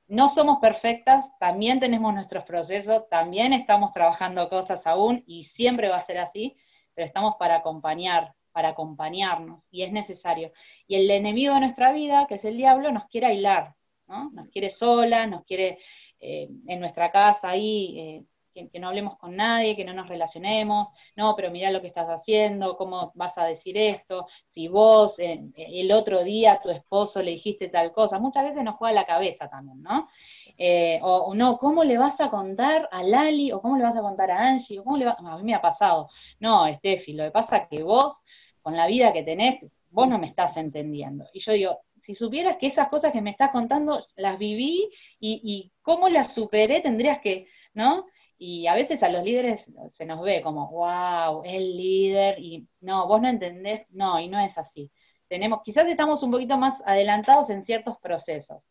[0.08, 5.98] no somos perfectas, también tenemos nuestros procesos, también estamos trabajando cosas aún y siempre va
[5.98, 6.56] a ser así,
[6.94, 10.50] pero estamos para acompañar, para acompañarnos y es necesario.
[10.86, 14.30] Y el enemigo de nuestra vida, que es el diablo, nos quiere aislar, ¿no?
[14.30, 15.78] Nos quiere sola, nos quiere
[16.20, 18.24] eh, en nuestra casa ahí eh,
[18.66, 22.08] que, no hablemos con nadie, que no nos relacionemos, no, pero mira lo que estás
[22.08, 27.32] haciendo, cómo vas a decir esto, si vos el otro día a tu esposo le
[27.32, 30.08] dijiste tal cosa, muchas veces nos juega la cabeza también, ¿no?
[30.56, 34.02] Eh, o, no, ¿cómo le vas a contar a Lali, o cómo le vas a
[34.02, 35.16] contar a Angie, o cómo le va...
[35.18, 36.08] a mí me ha pasado,
[36.40, 38.20] no, Steffi, lo que pasa es que vos,
[38.60, 41.26] con la vida que tenés, vos no me estás entendiendo.
[41.32, 44.90] Y yo digo, si supieras que esas cosas que me estás contando las viví
[45.20, 48.06] y cómo las superé, tendrías que, ¿no?
[48.38, 53.08] Y a veces a los líderes se nos ve como, wow, el líder, y no,
[53.08, 54.90] vos no entendés, no, y no es así.
[55.26, 58.62] Tenemos, quizás estamos un poquito más adelantados en ciertos procesos,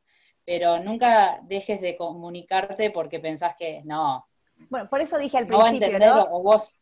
[0.46, 4.26] pero nunca dejes de comunicarte porque pensás que no.
[4.70, 6.24] Bueno, por eso dije al principio, ¿no?
[6.32, 6.74] O vos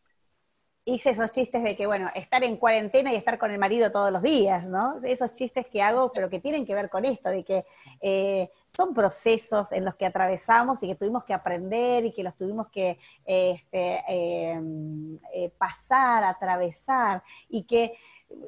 [0.85, 4.11] hice esos chistes de que, bueno, estar en cuarentena y estar con el marido todos
[4.11, 5.01] los días, ¿no?
[5.03, 7.65] Esos chistes que hago, pero que tienen que ver con esto, de que
[7.99, 12.35] eh, son procesos en los que atravesamos y que tuvimos que aprender y que los
[12.35, 17.93] tuvimos que este, em, eh, pasar, atravesar y que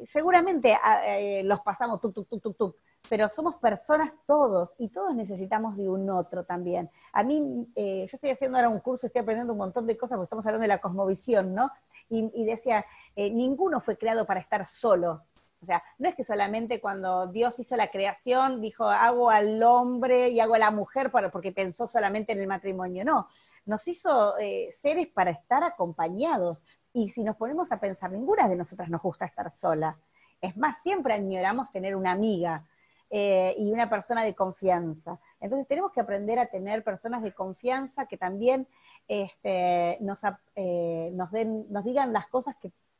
[0.06, 2.76] seguramente ah, eh, los pasamos tuk, tuk, tuk, tuk, tuk,
[3.10, 6.90] pero somos personas todos y todos necesitamos de un otro también.
[7.14, 10.18] A mí, eh, yo estoy haciendo ahora un curso, estoy aprendiendo un montón de cosas
[10.18, 11.72] porque estamos hablando de la cosmovisión, ¿no?
[12.10, 15.24] Y, y decía, ninguno fue creado para estar solo,
[15.62, 20.30] o sea, no es que solamente cuando Dios hizo la creación dijo hago al hombre
[20.30, 23.28] y hago a la mujer porque pensó solamente en el matrimonio, no.
[23.66, 26.64] Nos hizo eh, seres para estar acompañados.
[26.94, 29.98] Y si nos ponemos a pensar, ninguna de nosotras nos gusta estar sola.
[30.42, 32.64] Es más, siempre añoramos tener una amiga
[33.10, 35.20] eh, y una persona de confianza.
[35.40, 38.68] Entonces tenemos que aprender a tener personas de confianza que también
[39.08, 40.20] este, nos,
[40.56, 42.56] eh, nos, den, nos digan las cosas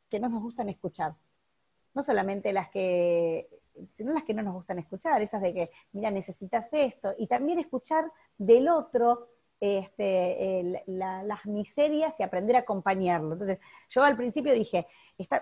[0.10, 1.14] que no nos gustan escuchar
[1.98, 3.50] no solamente las que,
[3.90, 7.58] sino las que no nos gustan escuchar, esas de que, mira, necesitas esto, y también
[7.58, 8.06] escuchar
[8.38, 9.30] del otro
[9.60, 13.34] este, las miserias y aprender a acompañarlo.
[13.34, 13.58] Entonces,
[13.90, 14.86] yo al principio dije,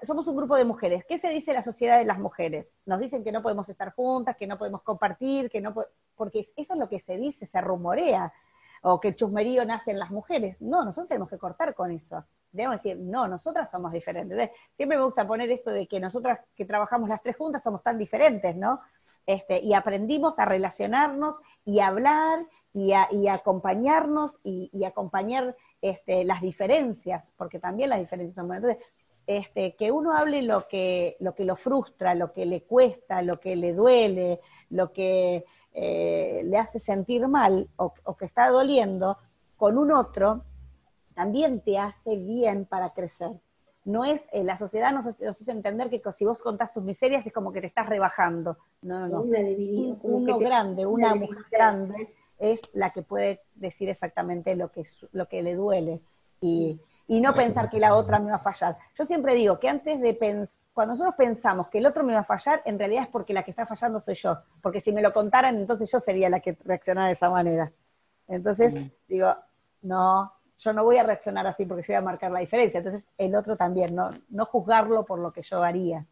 [0.03, 2.77] somos un grupo de mujeres, ¿qué se dice la sociedad de las mujeres?
[2.85, 5.75] Nos dicen que no podemos estar juntas, que no podemos compartir, que no
[6.15, 8.31] porque eso es lo que se dice, se rumorea,
[8.81, 10.55] o que el chusmerío nace en las mujeres.
[10.61, 12.23] No, nosotros tenemos que cortar con eso
[12.55, 14.51] debemos decir, no, nosotras somos diferentes.
[14.75, 17.97] Siempre me gusta poner esto de que nosotras que trabajamos las tres juntas somos tan
[17.97, 18.79] diferentes, ¿no?
[19.25, 21.35] Este, y aprendimos a relacionarnos
[21.65, 28.35] y a hablar y a, acompañarnos y, acompañar este, las diferencias, porque también las diferencias
[28.35, 28.69] son buenas.
[28.69, 28.93] Entonces,
[29.27, 33.39] este, que uno hable lo que, lo que lo frustra, lo que le cuesta, lo
[33.39, 34.39] que le duele,
[34.69, 39.17] lo que eh, le hace sentir mal o, o que está doliendo
[39.57, 40.43] con un otro,
[41.15, 43.31] también te hace bien para crecer.
[43.85, 47.33] No es, eh, la sociedad nos hace, entender que si vos contás tus miserias es
[47.33, 48.57] como que te estás rebajando.
[48.81, 49.21] No, no, no.
[49.21, 49.97] Una debilidad.
[50.03, 55.41] uno grande, una, mujer grande es la que puede decir exactamente lo que, lo que
[55.41, 56.01] le duele.
[56.41, 58.77] Y, y no pensar que la otra me va a fallar.
[58.95, 62.21] Yo siempre digo que antes de pensar, cuando nosotros pensamos que el otro me va
[62.21, 64.39] a fallar, en realidad es porque la que está fallando soy yo.
[64.61, 67.71] Porque si me lo contaran, entonces yo sería la que reaccionara de esa manera.
[68.27, 68.75] Entonces,
[69.07, 69.35] digo,
[69.83, 72.79] no, yo no voy a reaccionar así porque yo voy a marcar la diferencia.
[72.79, 76.05] Entonces, el otro también, no, no juzgarlo por lo que yo haría.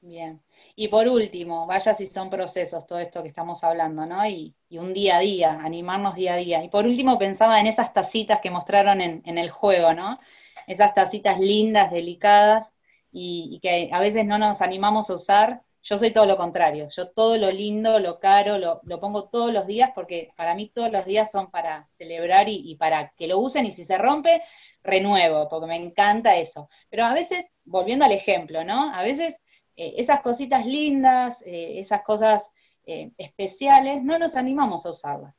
[0.00, 0.42] Bien.
[0.76, 4.26] Y por último, vaya si son procesos, todo esto que estamos hablando, ¿no?
[4.26, 6.64] Y, un día a día, animarnos día a día.
[6.64, 10.18] Y por último, pensaba en esas tacitas que mostraron en, en el juego, ¿no?
[10.66, 12.72] Esas tacitas lindas, delicadas,
[13.12, 16.86] y, y, que a veces no nos animamos a usar, yo soy todo lo contrario,
[16.96, 20.90] yo todo lo lindo, lo caro, lo, pongo todos los días porque para mí todos
[20.90, 24.42] los días son para celebrar y, para que lo usen y si se rompe,
[24.82, 26.70] renuevo, porque me encanta eso.
[26.88, 28.94] Pero a veces, volviendo al ejemplo, ¿no?
[28.94, 29.36] A veces
[29.76, 32.42] eh, esas cositas lindas, eh, esas cosas
[32.86, 35.34] eh, especiales, no nos animamos a usarlas,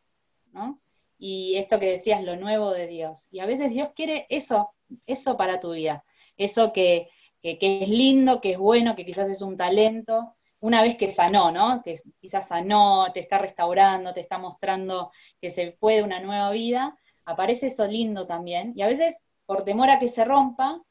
[0.52, 0.80] ¿no?
[1.18, 3.28] Y esto que decías, lo nuevo de Dios.
[3.32, 4.70] Y a veces Dios quiere eso,
[5.08, 6.04] eso para tu vida,
[6.38, 7.10] eso que,
[7.54, 11.52] que, es lindo, que es bueno, que quizás es un talento, una vez que sanó,
[11.52, 11.84] ¿no?
[11.84, 16.98] Que quizás sanó, te está restaurando, te está mostrando que se puede una nueva vida,
[17.24, 18.74] aparece eso lindo también.
[18.76, 19.16] Y a veces,
[19.46, 20.82] por temor a que se rompa,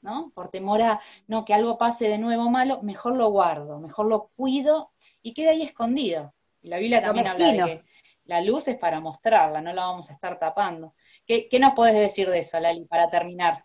[0.00, 0.32] ¿no?
[0.34, 4.30] Por temor a no que algo pase de nuevo malo, mejor lo guardo, mejor lo
[4.34, 6.34] cuido y queda ahí escondido.
[6.62, 7.84] Y la Biblia también habla de que
[8.24, 10.94] la luz es para mostrarla, no la vamos a estar tapando.
[11.26, 13.64] ¿Qué, qué nos puedes decir de eso, Lali, para terminar?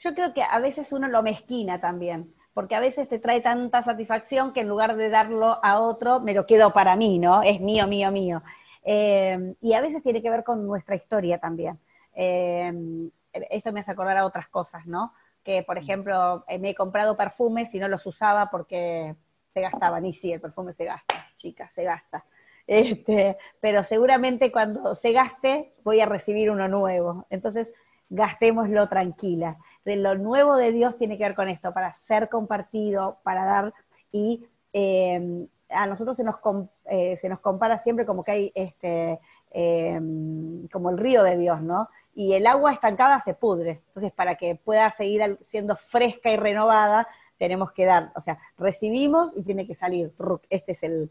[0.00, 3.82] Yo creo que a veces uno lo mezquina también, porque a veces te trae tanta
[3.82, 7.42] satisfacción que en lugar de darlo a otro, me lo quedo para mí, ¿no?
[7.42, 8.42] Es mío, mío, mío.
[8.82, 11.78] Eh, y a veces tiene que ver con nuestra historia también.
[12.14, 12.72] Eh,
[13.32, 15.12] eso me hace acordar a otras cosas, ¿no?
[15.44, 19.14] Que, por ejemplo, eh, me he comprado perfumes y no los usaba porque
[19.52, 20.06] se gastaban.
[20.06, 22.24] Y sí, el perfume se gasta, chicas, se gasta.
[22.66, 27.26] Este, pero seguramente cuando se gaste voy a recibir uno nuevo.
[27.28, 27.68] Entonces,
[28.10, 29.56] gastémoslo tranquila.
[29.84, 33.74] De lo nuevo de Dios tiene que ver con esto, para ser compartido, para dar
[34.12, 36.36] y eh, a nosotros se nos,
[36.86, 39.20] eh, se nos compara siempre como que hay este,
[39.50, 41.88] em, como el río de Dios, ¿no?
[42.14, 43.82] Y el agua estancada se pudre.
[43.88, 47.08] Entonces, para que pueda seguir siendo fresca y renovada,
[47.38, 50.12] tenemos que dar, o sea, recibimos y tiene que salir.
[50.50, 51.10] Este es el,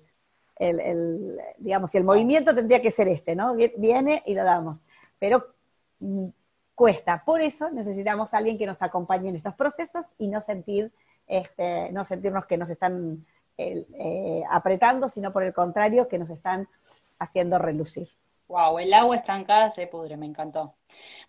[0.58, 3.56] el, el digamos, y el movimiento tendría que ser este, ¿no?
[3.78, 4.78] Viene y lo damos.
[5.18, 5.48] Pero
[6.00, 6.28] mm,
[6.80, 7.24] cuesta.
[7.26, 10.94] Por eso necesitamos a alguien que nos acompañe en estos procesos y no sentir,
[11.28, 13.26] este, no sentirnos que nos están
[13.58, 16.70] eh, apretando, sino por el contrario, que nos están
[17.20, 18.08] haciendo relucir.
[18.48, 20.76] Wow, el agua estancada se pudre, me encantó.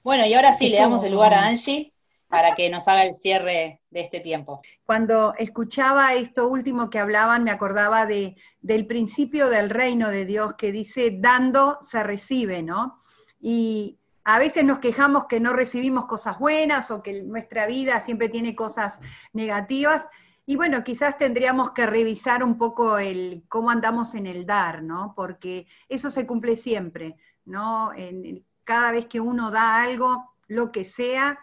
[0.04, 1.92] Bueno, y ahora sí, le damos el lugar a Angie
[2.28, 4.60] para que nos haga el cierre de este tiempo.
[4.86, 10.54] Cuando escuchaba esto último que hablaban, me acordaba de, del principio del reino de Dios
[10.54, 13.02] que dice, dando se recibe, ¿no?
[13.40, 18.28] Y a veces nos quejamos que no recibimos cosas buenas o que nuestra vida siempre
[18.28, 18.98] tiene cosas
[19.32, 20.02] negativas,
[20.50, 25.12] y bueno, quizás tendríamos que revisar un poco el cómo andamos en el dar, ¿no?
[25.14, 27.14] Porque eso se cumple siempre,
[27.44, 27.92] ¿no?
[27.94, 31.38] En, cada vez que uno da algo, lo que sea,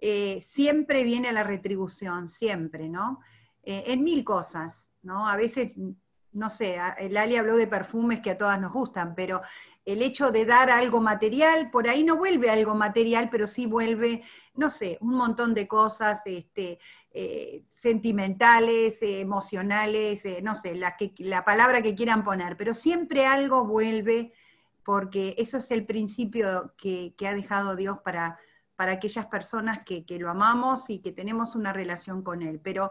[0.00, 3.20] eh, siempre viene la retribución, siempre, ¿no?
[3.62, 5.28] Eh, en mil cosas, ¿no?
[5.28, 5.76] A veces,
[6.32, 6.78] no sé,
[7.10, 9.40] Lali habló de perfumes que a todas nos gustan, pero
[9.88, 14.22] el hecho de dar algo material, por ahí no vuelve algo material, pero sí vuelve,
[14.54, 16.78] no sé, un montón de cosas, este,
[17.10, 22.74] eh, sentimentales, eh, emocionales, eh, no sé, la, que, la palabra que quieran poner, pero
[22.74, 24.34] siempre algo vuelve
[24.84, 28.38] porque eso es el principio que, ha dejado Dios para,
[28.76, 32.60] para aquellas personas que, lo amamos y que tenemos una relación con Él.
[32.62, 32.90] Pero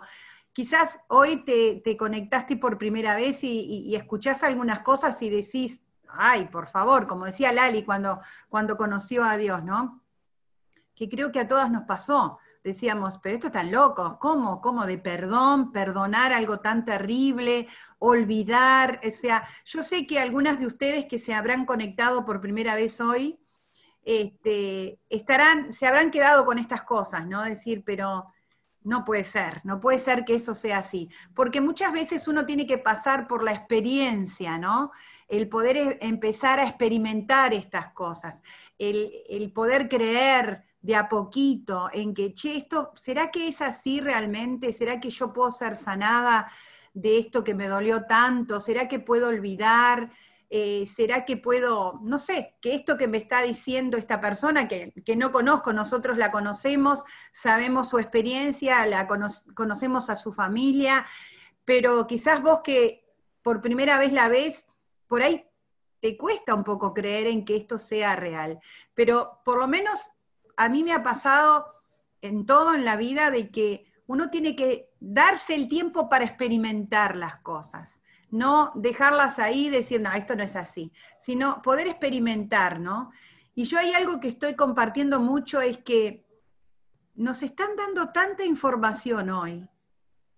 [0.52, 5.80] quizás hoy te, conectaste por primera vez y, y, escuchás algunas cosas y decís,
[6.10, 10.04] ay, por favor, como decía Lali cuando, cuando conoció a Dios, ¿no?
[10.96, 14.62] Que creo que a todas nos pasó decíamos, pero esto es tan loco, ¿cómo?
[14.62, 19.00] ¿Cómo de perdón, perdonar algo tan terrible, olvidar?
[19.08, 23.00] O sea, yo sé que algunas de ustedes que se habrán conectado por primera vez
[23.00, 23.40] hoy,
[24.04, 27.44] este, estarán, se habrán quedado con estas cosas, ¿no?
[27.44, 28.28] Decir, pero
[28.84, 32.66] no puede ser, no puede ser que eso sea así, porque muchas veces uno tiene
[32.66, 34.92] que pasar por la experiencia, ¿no?
[35.28, 38.42] El poder e, empezar a experimentar estas cosas,
[38.78, 44.00] el, el poder creer, de a poquito, en que, che, esto, ¿será que es así
[44.00, 44.72] realmente?
[44.72, 46.50] ¿Será que yo puedo ser sanada
[46.94, 48.62] de esto que me dolió tanto?
[48.62, 50.12] ¿Será que puedo olvidar?
[50.50, 54.94] Eh, ¿Será que puedo, no sé, que esto que me está diciendo esta persona, que,
[55.18, 57.04] no conozco, nosotros la conocemos,
[57.34, 61.06] sabemos su experiencia, la conocemos a su familia,
[61.66, 63.04] pero quizás vos que
[63.42, 64.66] por primera vez la ves,
[65.08, 65.46] por ahí
[66.02, 68.60] te cuesta un poco creer en que esto sea real,
[68.94, 70.12] pero por lo menos
[70.56, 71.66] a mí me ha pasado
[72.22, 77.16] en todo en la vida de que uno tiene que darse el tiempo para experimentar
[77.16, 83.12] las cosas, no dejarlas ahí diciendo, esto no es así, sino poder experimentar, ¿no?
[83.56, 86.26] Y yo hay algo que estoy compartiendo mucho, es que
[87.16, 89.68] nos están dando tanta información hoy,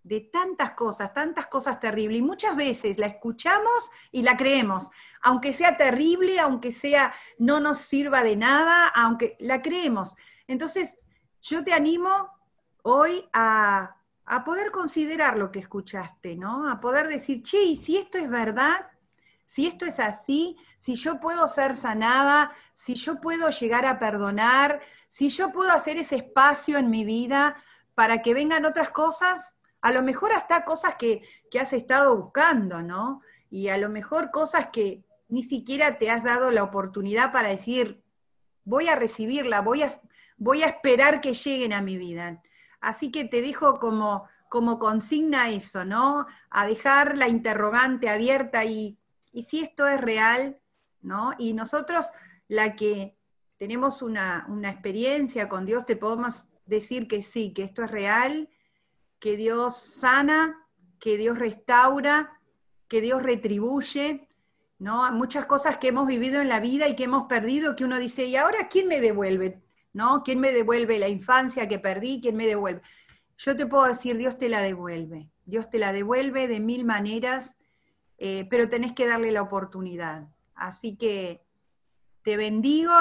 [0.03, 4.89] de tantas cosas, tantas cosas terribles, y muchas veces la escuchamos y la creemos,
[5.21, 10.15] aunque sea terrible, aunque sea no nos sirva de nada, aunque la creemos.
[10.47, 10.97] Entonces,
[11.41, 12.29] yo te animo
[12.83, 13.95] hoy a,
[14.25, 16.69] a poder considerar lo que escuchaste, ¿no?
[16.69, 18.87] A poder decir, che, y si esto es verdad,
[19.45, 24.81] si esto es así, si yo puedo ser sanada, si yo puedo llegar a perdonar,
[25.09, 27.55] si yo puedo hacer ese espacio en mi vida
[27.95, 31.23] para que vengan otras cosas, a lo mejor hasta cosas que,
[31.59, 33.21] has estado buscando, ¿no?
[33.49, 38.03] Y a lo mejor cosas que ni siquiera te has dado la oportunidad para decir,
[38.65, 39.99] voy a recibirla, voy a,
[40.37, 42.41] voy a esperar que lleguen a mi vida.
[42.81, 46.27] Así que te dejo como, como consigna eso, ¿no?
[46.49, 48.97] A dejar la interrogante abierta y,
[49.31, 50.59] y si esto es real,
[51.01, 51.33] ¿no?
[51.37, 52.07] Y nosotros,
[52.47, 53.15] la que
[53.57, 58.49] tenemos una, una experiencia con Dios, te podemos decir que sí, que esto es real
[59.19, 60.67] que Dios sana,
[60.99, 62.39] que Dios restaura,
[62.87, 64.27] que Dios retribuye,
[64.79, 65.11] ¿no?
[65.11, 68.25] Muchas cosas que hemos vivido en la vida y que hemos perdido, que uno dice,
[68.25, 69.61] ¿y ahora quién me devuelve?
[69.91, 70.23] ¿No?
[70.23, 72.21] ¿Quién me devuelve la infancia que perdí?
[72.21, 72.81] ¿Quién me devuelve?
[73.39, 75.29] yo te puedo decir, Dios te la devuelve.
[75.45, 77.55] Dios te la devuelve de mil maneras,
[78.17, 80.27] eh, pero tenés que darle la oportunidad.
[80.55, 81.41] Así que
[82.21, 82.91] te bendigo,